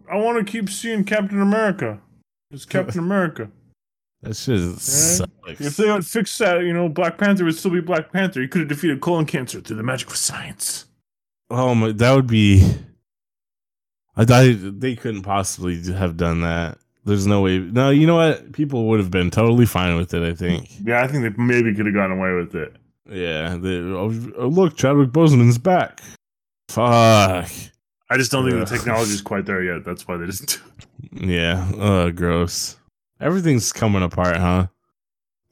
[0.10, 2.00] I, I want to keep seeing Captain America.
[2.52, 3.50] It's Captain America.
[4.22, 7.80] That shit is If they had fixed that, you know, Black Panther would still be
[7.80, 8.42] Black Panther.
[8.42, 10.86] He could have defeated colon cancer through the magic of science.
[11.50, 12.76] Oh my, that would be.
[14.18, 16.78] I thought they couldn't possibly have done that.
[17.06, 17.60] There's no way.
[17.60, 18.52] No, you know what?
[18.52, 20.22] People would have been totally fine with it.
[20.22, 20.70] I think.
[20.84, 22.76] Yeah, I think they maybe could have gotten away with it.
[23.10, 23.58] Yeah.
[23.58, 24.08] They, oh,
[24.48, 26.02] look, Chadwick Boseman's back.
[26.68, 27.50] Fuck.
[28.10, 28.68] I just don't think Ugh.
[28.68, 29.86] the technology is quite there yet.
[29.86, 30.60] That's why they just.
[31.12, 31.70] Yeah.
[31.78, 32.78] Uh, gross.
[33.22, 34.68] Everything's coming apart, huh?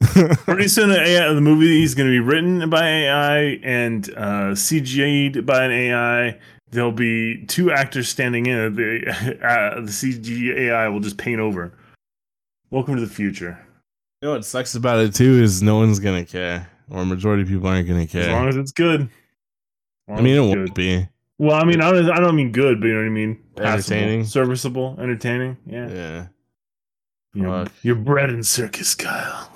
[0.00, 4.52] Pretty soon, the, AI, the movie is going to be written by AI and uh,
[4.54, 6.38] CGI'd by an AI.
[6.70, 8.74] There'll be two actors standing in.
[8.74, 9.08] The,
[9.42, 11.72] uh, the CG AI will just paint over.
[12.70, 13.58] Welcome to the future.
[14.20, 17.48] You know what sucks about it too is no one's gonna care, or majority of
[17.48, 18.22] people aren't gonna care.
[18.22, 19.08] As long as it's good.
[20.08, 21.08] As I mean, it won't be.
[21.38, 23.38] Well, I mean, I don't, I don't mean good, but you know what I mean.
[23.56, 24.24] Passable, Entertaining.
[24.24, 25.56] serviceable, entertaining.
[25.66, 26.26] Yeah, Yeah.
[27.34, 29.52] you know, you're bred in circus, Kyle.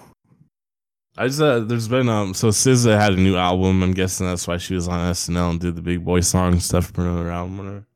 [1.19, 3.83] I just uh, there's been um so SZA had a new album.
[3.83, 6.63] I'm guessing that's why she was on SNL and did the big boy song and
[6.63, 7.59] stuff for another album.
[7.59, 7.87] Whatever.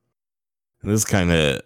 [0.83, 1.63] And this kind of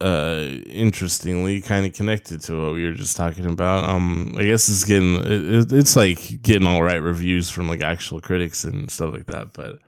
[0.00, 3.84] uh interestingly kind of connected to what we were just talking about.
[3.90, 8.20] Um, I guess it's getting it- it's like getting all right reviews from like actual
[8.20, 9.52] critics and stuff like that.
[9.52, 9.80] But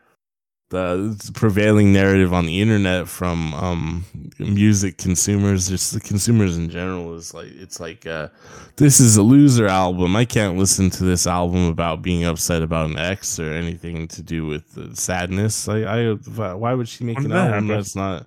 [0.70, 4.04] the prevailing narrative on the internet from um,
[4.38, 8.28] music consumers, just the consumers in general, is like it's like uh,
[8.76, 10.14] this is a loser album.
[10.14, 14.22] I can't listen to this album about being upset about an ex or anything to
[14.22, 15.68] do with sadness.
[15.68, 18.26] I, I why would she make When an album that's not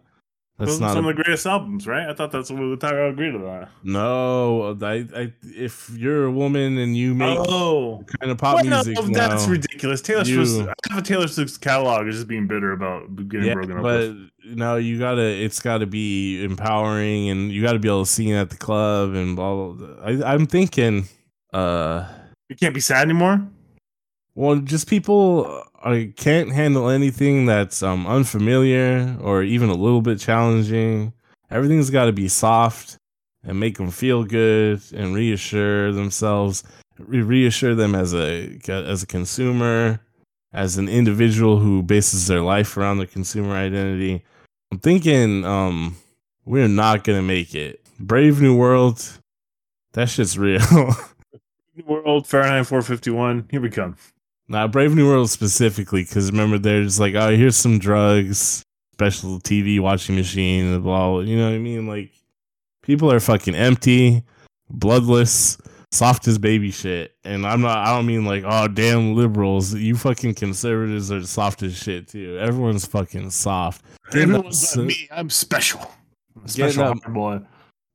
[0.62, 2.08] that's Those are not some a of the greatest albums, right?
[2.10, 3.70] I thought that's what we talking agreed to that.
[3.84, 4.78] no?
[4.82, 8.84] I, I if you're a woman and you make Oh, kind of pop Well, no,
[8.84, 10.02] music that's ridiculous.
[10.02, 13.54] Taylor You- Swift, half of Taylor Swift's catalog is just being bitter about getting yeah,
[13.56, 14.30] broken up but with.
[14.46, 15.24] no, you gotta.
[15.26, 19.36] It's gotta be empowering, and you gotta be able to sing at the club and
[19.36, 19.54] blah.
[19.74, 20.06] blah, blah.
[20.28, 21.06] I, I'm thinking,
[21.54, 22.08] uh,
[22.50, 23.42] You can't be sad anymore.
[24.36, 30.20] Well, just people uh, can't handle anything that's um unfamiliar or even a little bit
[30.20, 31.14] challenging.
[31.50, 32.98] Everything's got to be soft
[33.44, 36.64] and make them feel good and reassure themselves,
[36.98, 40.00] re- reassure them as a as a consumer,
[40.54, 44.24] as an individual who bases their life around their consumer identity.
[44.72, 45.98] I'm thinking um
[46.46, 47.82] we're not gonna make it.
[48.00, 49.20] Brave New World,
[49.94, 50.62] that shit's real.
[51.76, 53.48] New World Fahrenheit 451.
[53.50, 53.96] Here we come.
[54.52, 59.80] Now, Brave New World specifically, because remember, there's like, oh, here's some drugs, special TV
[59.80, 61.20] watching machine, blah, blah.
[61.22, 61.88] You know what I mean?
[61.88, 62.12] Like,
[62.84, 64.24] people are fucking empty,
[64.70, 65.58] bloodless,
[65.94, 67.16] soft as baby shit.
[67.24, 69.74] And I'm not, I don't mean like, oh, damn liberals.
[69.74, 72.38] You fucking conservatives are soft as shit too.
[72.38, 73.86] Everyone's fucking soft.
[74.14, 75.08] Everyone's ups- like me.
[75.12, 75.80] I'm special.
[76.36, 77.40] I'm Getting special boy.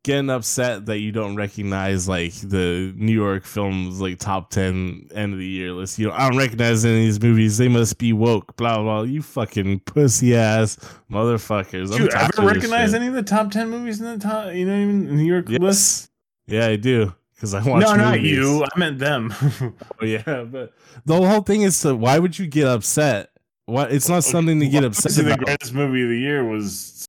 [0.07, 5.33] Getting upset that you don't recognize like the New York films like top 10 end
[5.33, 5.99] of the year list.
[5.99, 7.59] You know, I don't recognize any of these movies.
[7.59, 9.03] They must be woke, blah blah.
[9.03, 10.77] You fucking pussy ass
[11.11, 11.89] motherfuckers.
[11.89, 14.65] Do I'm you ever recognize any of the top 10 movies in the top, you
[14.65, 15.61] know, even New York Yes.
[15.61, 16.11] list?
[16.47, 17.13] Yeah, I do.
[17.35, 18.65] Because I watch No, not you.
[18.65, 19.35] I meant them.
[20.01, 20.73] Oh, yeah, but
[21.05, 23.31] the whole thing is to why would you get upset?
[23.65, 25.41] What it's not oh, something to get upset the about.
[25.45, 27.05] greatest movie of the year was,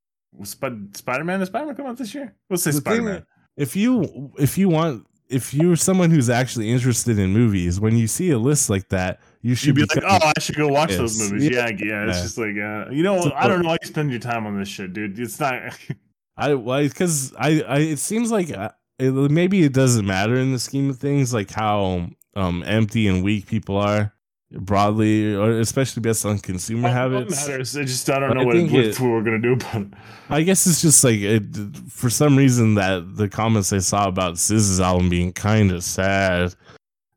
[0.46, 1.40] Sp- Spider-Man.
[1.40, 2.34] Did Spider-Man come out this year?
[2.50, 3.26] Let's say The Spider-Man.
[3.56, 8.08] if you if you want if you're someone who's actually interested in movies, when you
[8.08, 10.92] see a list like that, you should You'd be like, oh, I should go watch
[10.92, 11.50] those movies.
[11.50, 11.68] Yeah.
[11.68, 12.06] Yeah, yeah.
[12.08, 12.24] It's Yeah.
[12.24, 14.58] just like, uh, you know, So- I don't know why you spend your time on
[14.58, 15.20] this shit, dude.
[15.20, 15.78] It's not.
[16.38, 18.70] I why because I, I it seems like uh,
[19.00, 23.24] it, maybe it doesn't matter in the scheme of things like how um empty and
[23.24, 24.14] weak people are
[24.52, 27.48] broadly or especially based on consumer habits.
[27.48, 27.76] matters?
[27.76, 29.88] I just I don't But know I what, think what we're gonna do about it.
[30.30, 31.44] I guess it's just like it,
[31.90, 36.56] for some reason that the comments I saw about SZA's album being kind of sad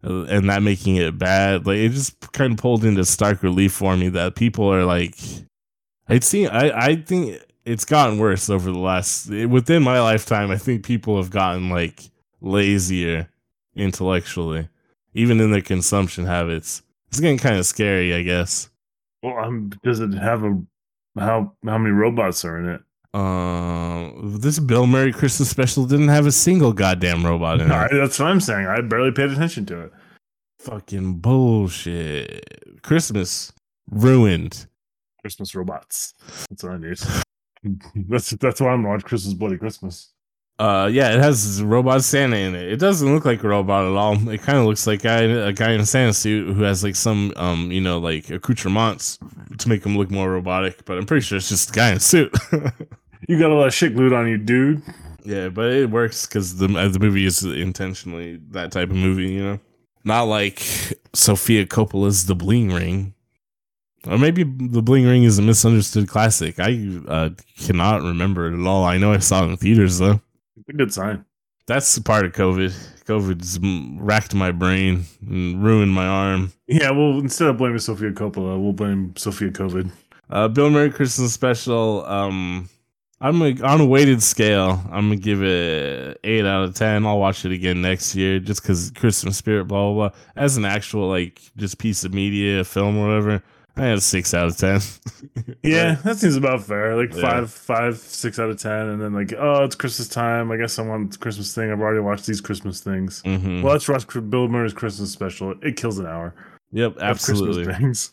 [0.02, 3.72] uh, and that making it bad, like it just kind of pulled into stark relief
[3.72, 5.16] for me that people are like,
[6.08, 10.56] I'd seen, I, I think it's gotten worse over the last, within my lifetime, I
[10.56, 12.10] think people have gotten like
[12.40, 13.28] lazier
[13.76, 14.68] intellectually,
[15.14, 16.82] even in their consumption habits.
[17.10, 18.70] It's getting kind of scary, I guess.
[19.22, 20.60] Well, um, does it have a
[21.18, 22.82] how how many robots are in it?
[23.12, 27.96] Uh, this Bill Murray Christmas special didn't have a single goddamn robot in right, it.
[27.96, 28.66] that's what I'm saying.
[28.66, 29.92] I barely paid attention to it.
[30.60, 32.82] Fucking bullshit.
[32.82, 33.52] Christmas
[33.90, 34.66] ruined.
[35.20, 36.14] Christmas robots.
[36.48, 37.00] That's what I need.
[38.08, 40.12] that's that's why I'm gonna Christmas Bloody Christmas.
[40.60, 42.70] Uh, yeah, it has robot Santa in it.
[42.70, 44.28] It doesn't look like a robot at all.
[44.28, 46.96] It kind of looks like guy, a guy in a Santa suit who has like
[46.96, 49.18] some, um, you know, like accoutrements
[49.56, 50.84] to make him look more robotic.
[50.84, 52.34] But I'm pretty sure it's just a guy in a suit.
[53.28, 54.82] You got a lot of shit glued on you, dude.
[55.24, 59.30] Yeah, but it works because the uh, the movie is intentionally that type of movie,
[59.30, 59.60] you know,
[60.04, 60.58] not like
[61.12, 63.14] Sofia Coppola's The Bling Ring,
[64.06, 66.58] or maybe The Bling Ring is a misunderstood classic.
[66.58, 68.84] I uh, cannot remember it at all.
[68.84, 70.20] I know I saw it in theaters though.
[70.56, 71.24] It's a good sign.
[71.66, 73.04] That's part of COVID.
[73.04, 73.58] COVID's
[74.00, 76.52] racked my brain and ruined my arm.
[76.66, 79.90] Yeah, well, instead of blaming Sofia Coppola, we'll blame Sophia COVID.
[80.28, 82.04] Uh, Bill Murray Christmas special.
[82.06, 82.68] Um,
[83.20, 84.82] I'm a, on a weighted scale.
[84.86, 87.04] I'm gonna give it eight out of ten.
[87.04, 89.66] I'll watch it again next year just because Christmas spirit.
[89.66, 90.18] Blah blah blah.
[90.36, 93.42] As an actual like just piece of media, film or whatever,
[93.76, 94.80] I had a six out of ten.
[95.62, 96.96] Yeah, that seems about fair.
[96.96, 97.20] Like Yeah.
[97.22, 100.50] five, five, six out of ten, and then like, oh, it's Christmas time.
[100.50, 101.70] I guess I want the Christmas thing.
[101.70, 103.20] I've already watched these Christmas things.
[103.22, 105.54] hmm Well, let's watch Bill Murray's Christmas special.
[105.62, 106.34] It kills an hour.
[106.72, 107.72] Yep, absolutely.
[107.74, 108.12] things.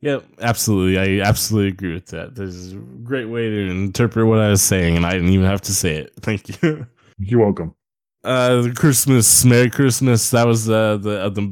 [0.00, 0.98] Yep, absolutely.
[1.22, 2.34] I absolutely agree with that.
[2.34, 5.46] This is a great way to interpret what I was saying, and I didn't even
[5.46, 6.12] have to say it.
[6.20, 6.86] Thank you.
[7.18, 7.74] You're welcome.
[8.26, 10.30] Uh, the Christmas, Merry Christmas.
[10.30, 11.42] That was uh, the uh, the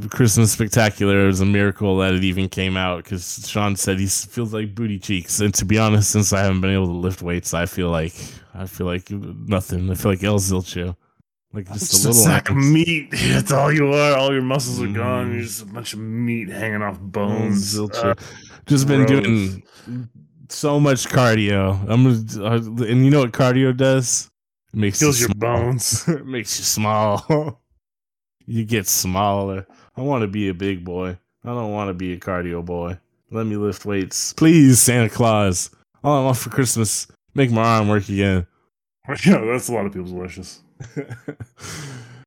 [0.00, 1.24] the Christmas spectacular.
[1.24, 4.74] It was a miracle that it even came out because Sean said he feels like
[4.74, 5.40] booty cheeks.
[5.40, 8.14] And to be honest, since I haven't been able to lift weights, I feel like
[8.54, 9.90] I feel like nothing.
[9.90, 10.96] I feel like El Zilcho,
[11.52, 13.10] like just Just a little sack of meat.
[13.12, 14.16] That's all you are.
[14.16, 15.26] All your muscles are gone.
[15.28, 15.34] Mhm.
[15.34, 17.74] You're just a bunch of meat hanging off bones.
[17.74, 18.12] Zilcho.
[18.12, 18.14] Uh,
[18.64, 19.22] Just been Gross.
[19.22, 19.62] doing
[20.48, 21.78] so much cardio.
[21.90, 24.30] I'm uh, and you know what cardio does?
[24.74, 26.02] It makes Kills you your bones.
[26.08, 27.60] it makes you small.
[28.46, 29.68] you get smaller.
[29.96, 31.16] I want to be a big boy.
[31.44, 32.98] I don't want to be a cardio boy.
[33.30, 35.70] Let me lift weights, please, Santa Claus.
[36.02, 37.06] All I want for Christmas,
[37.36, 38.48] make my arm work again.
[39.24, 40.60] yeah, that's a lot of people's wishes.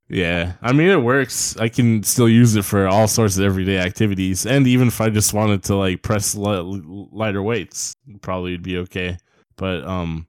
[0.07, 1.57] yeah, I mean it works.
[1.57, 5.09] I can still use it for all sorts of everyday activities, and even if I
[5.09, 6.81] just wanted to like press li-
[7.11, 9.17] lighter weights, probably would be okay.
[9.57, 10.27] But um,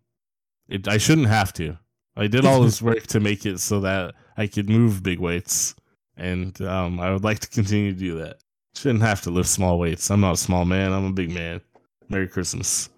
[0.69, 1.79] it I shouldn't have to.
[2.19, 5.75] I did all this work to make it so that I could move big weights,
[6.17, 8.39] and um, I would like to continue to do that.
[8.75, 10.11] Shouldn't have to lift small weights.
[10.11, 10.93] I'm not a small man.
[10.93, 11.61] I'm a big man.
[12.09, 12.89] Merry Christmas.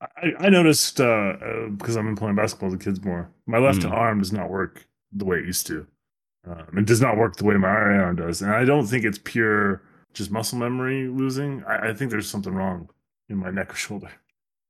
[0.00, 3.30] I, I noticed uh, uh, because I've been playing basketball with the kids more.
[3.46, 3.90] My left Mm.
[3.92, 5.86] arm does not work the way it used to.
[6.46, 9.04] Um, it does not work the way my right arm does, and I don't think
[9.04, 9.82] it's pure
[10.14, 11.62] just muscle memory losing.
[11.64, 12.88] I, I think there's something wrong
[13.28, 14.10] in my neck or shoulder.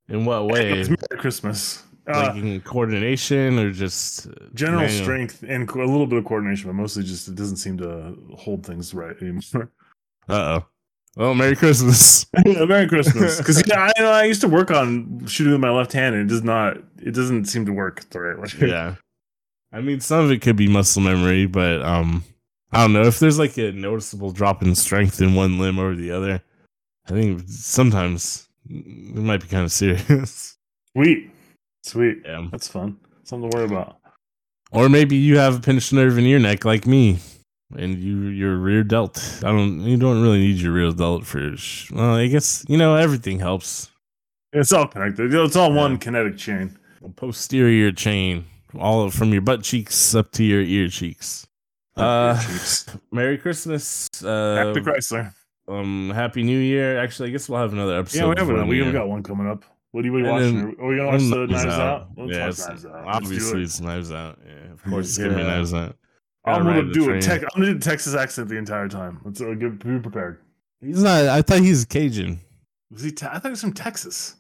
[0.08, 0.80] In what way?
[0.80, 1.84] It's Merry Christmas.
[2.08, 5.02] Uh, like in coordination or just uh, general manual?
[5.02, 8.66] strength and a little bit of coordination, but mostly just it doesn't seem to hold
[8.66, 9.70] things right anymore.
[10.28, 10.66] Uh oh.
[11.16, 12.26] Well, Merry Christmas.
[12.46, 16.14] Merry Christmas, because yeah, I, I used to work on shooting with my left hand,
[16.14, 16.78] and it does not.
[17.02, 18.48] It doesn't seem to work the right way.
[18.68, 18.94] yeah.
[19.72, 22.22] I mean, some of it could be muscle memory, but um,
[22.70, 25.96] I don't know if there's like a noticeable drop in strength in one limb over
[25.96, 26.40] the other.
[27.06, 30.56] I think sometimes it might be kind of serious.
[30.96, 31.31] Sweet,
[31.82, 32.22] sweet.
[32.24, 32.46] yeah.
[32.50, 32.96] That's fun.
[33.24, 33.96] Something to worry about.
[34.72, 37.18] Or maybe you have a pinched nerve in your neck like me,
[37.76, 39.18] and you your rear delt.
[39.44, 39.80] I don't.
[39.80, 41.56] You don't really need your rear delt for.
[41.56, 43.90] sh- Well, I guess you know everything helps.
[44.52, 45.32] It's all connected.
[45.34, 46.78] It's all one kinetic chain.
[47.16, 48.44] Posterior chain,
[48.78, 51.46] all from your butt cheeks up to your ear cheeks.
[51.96, 53.00] Uh, Jeez.
[53.12, 54.08] Merry Christmas.
[54.24, 55.34] Uh, Happy Chrysler.
[55.68, 56.98] um, Happy New Year.
[56.98, 58.18] Actually, I guess we'll have another episode.
[58.38, 59.64] Yeah, we have, we got one coming up.
[59.92, 60.56] What are you, what are you And watching?
[60.56, 62.08] then- Are we gonna watch the Knives Knives Out?
[62.16, 63.04] Let's yeah, it's- Knives Out.
[63.06, 63.64] Obviously it.
[63.64, 64.38] it's Knives Out.
[64.46, 65.46] Yeah, of course it's gonna be Yeah.
[65.46, 65.96] Knives Out.
[66.44, 67.20] I'm Gotta ride gonna do it.
[67.22, 69.20] Tech, I'm gonna do the Texas accent the entire time.
[69.24, 70.40] Let's uh, get be prepared.
[70.80, 71.26] He's not.
[71.26, 72.40] I thought he's Cajun,
[72.90, 73.12] Was he?
[73.12, 74.34] Te- I thought he was from Texas.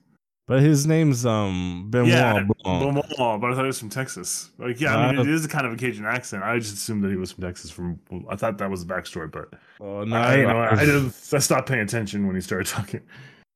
[0.48, 2.48] but his name's um Benoit yeah, Blanc.
[2.64, 4.50] Beaumont, but I thought he was from Texas.
[4.58, 6.42] Like, yeah, I mean, Uh, it is a kind of a Cajun accent.
[6.42, 7.70] I just assumed that he was from Texas.
[7.70, 9.50] From I thought that was the backstory, but
[9.80, 12.66] Oh no, I, you know, I, I, just I stopped paying attention when he started
[12.76, 13.02] talking.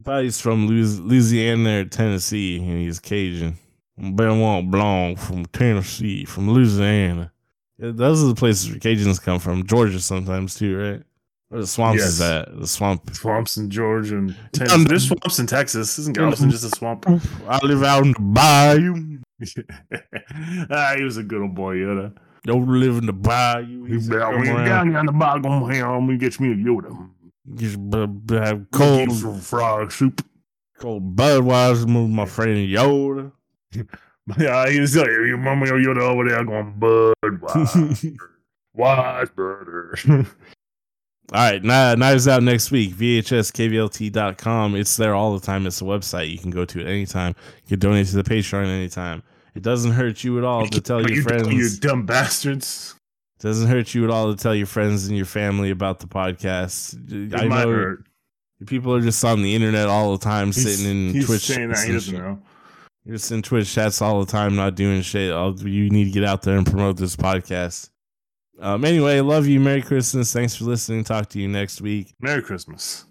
[0.05, 3.57] Thought he's from Louisiana or Tennessee, and he's Cajun.
[3.99, 7.33] Benoit Blanc from Tennessee, from Louisiana.
[7.79, 9.67] Yeah, those are the places where Cajuns come from.
[9.67, 11.03] Georgia sometimes too, right?
[11.49, 12.29] Where the swamps is Yes.
[12.49, 12.59] at?
[12.61, 13.15] The swamp.
[13.15, 14.85] Swamps in Georgia and Um, Tennessee.
[14.85, 15.99] There's swamps in Texas.
[15.99, 17.07] Isn't Galveston just a swamp?
[17.49, 19.19] I live out in the bayou.
[20.71, 22.13] ah, he was a good old boy, Yoda.
[22.45, 23.85] Don't live in the bayou.
[23.85, 27.11] He said, Down "Come around, down the bottom here, I'm gonna get me a Yoda.
[27.55, 30.25] Just b- b- have Cold some frog soup.
[30.79, 33.33] cold Budweiser with my friend Yoda.
[34.37, 38.17] Yeah, he was like, your mama or Yoda over there going Budweiser.
[38.75, 39.95] Wise brother.
[40.09, 40.25] All
[41.33, 42.93] right, Kni- Knives Out next week.
[42.97, 44.75] VHSKVLT.com.
[44.75, 45.65] It's there all the time.
[45.69, 47.37] It's a website you can go to at any time.
[47.65, 49.23] You can donate to the Patreon anytime.
[49.55, 51.49] It doesn't hurt you at all to tell But your you, friends.
[51.53, 52.96] you dumb bastards.
[53.41, 56.95] Doesn't hurt you at all to tell your friends and your family about the podcast.
[57.13, 58.07] It I might know hurt.
[58.67, 61.43] people are just on the internet all the time, He's- sitting in he's Twitch.
[61.43, 62.39] saying that chats he doesn't know.
[63.05, 65.33] You're just in Twitch chats all the time, not doing shit.
[65.33, 67.91] All, you need to get out there and promote this podcast.
[68.61, 68.85] Um.
[68.85, 69.61] Anyway, love you.
[69.61, 70.33] Merry Christmas.
[70.33, 71.05] Thanks for listening.
[71.05, 72.15] Talk to you next week.
[72.21, 73.05] Merry Christmas.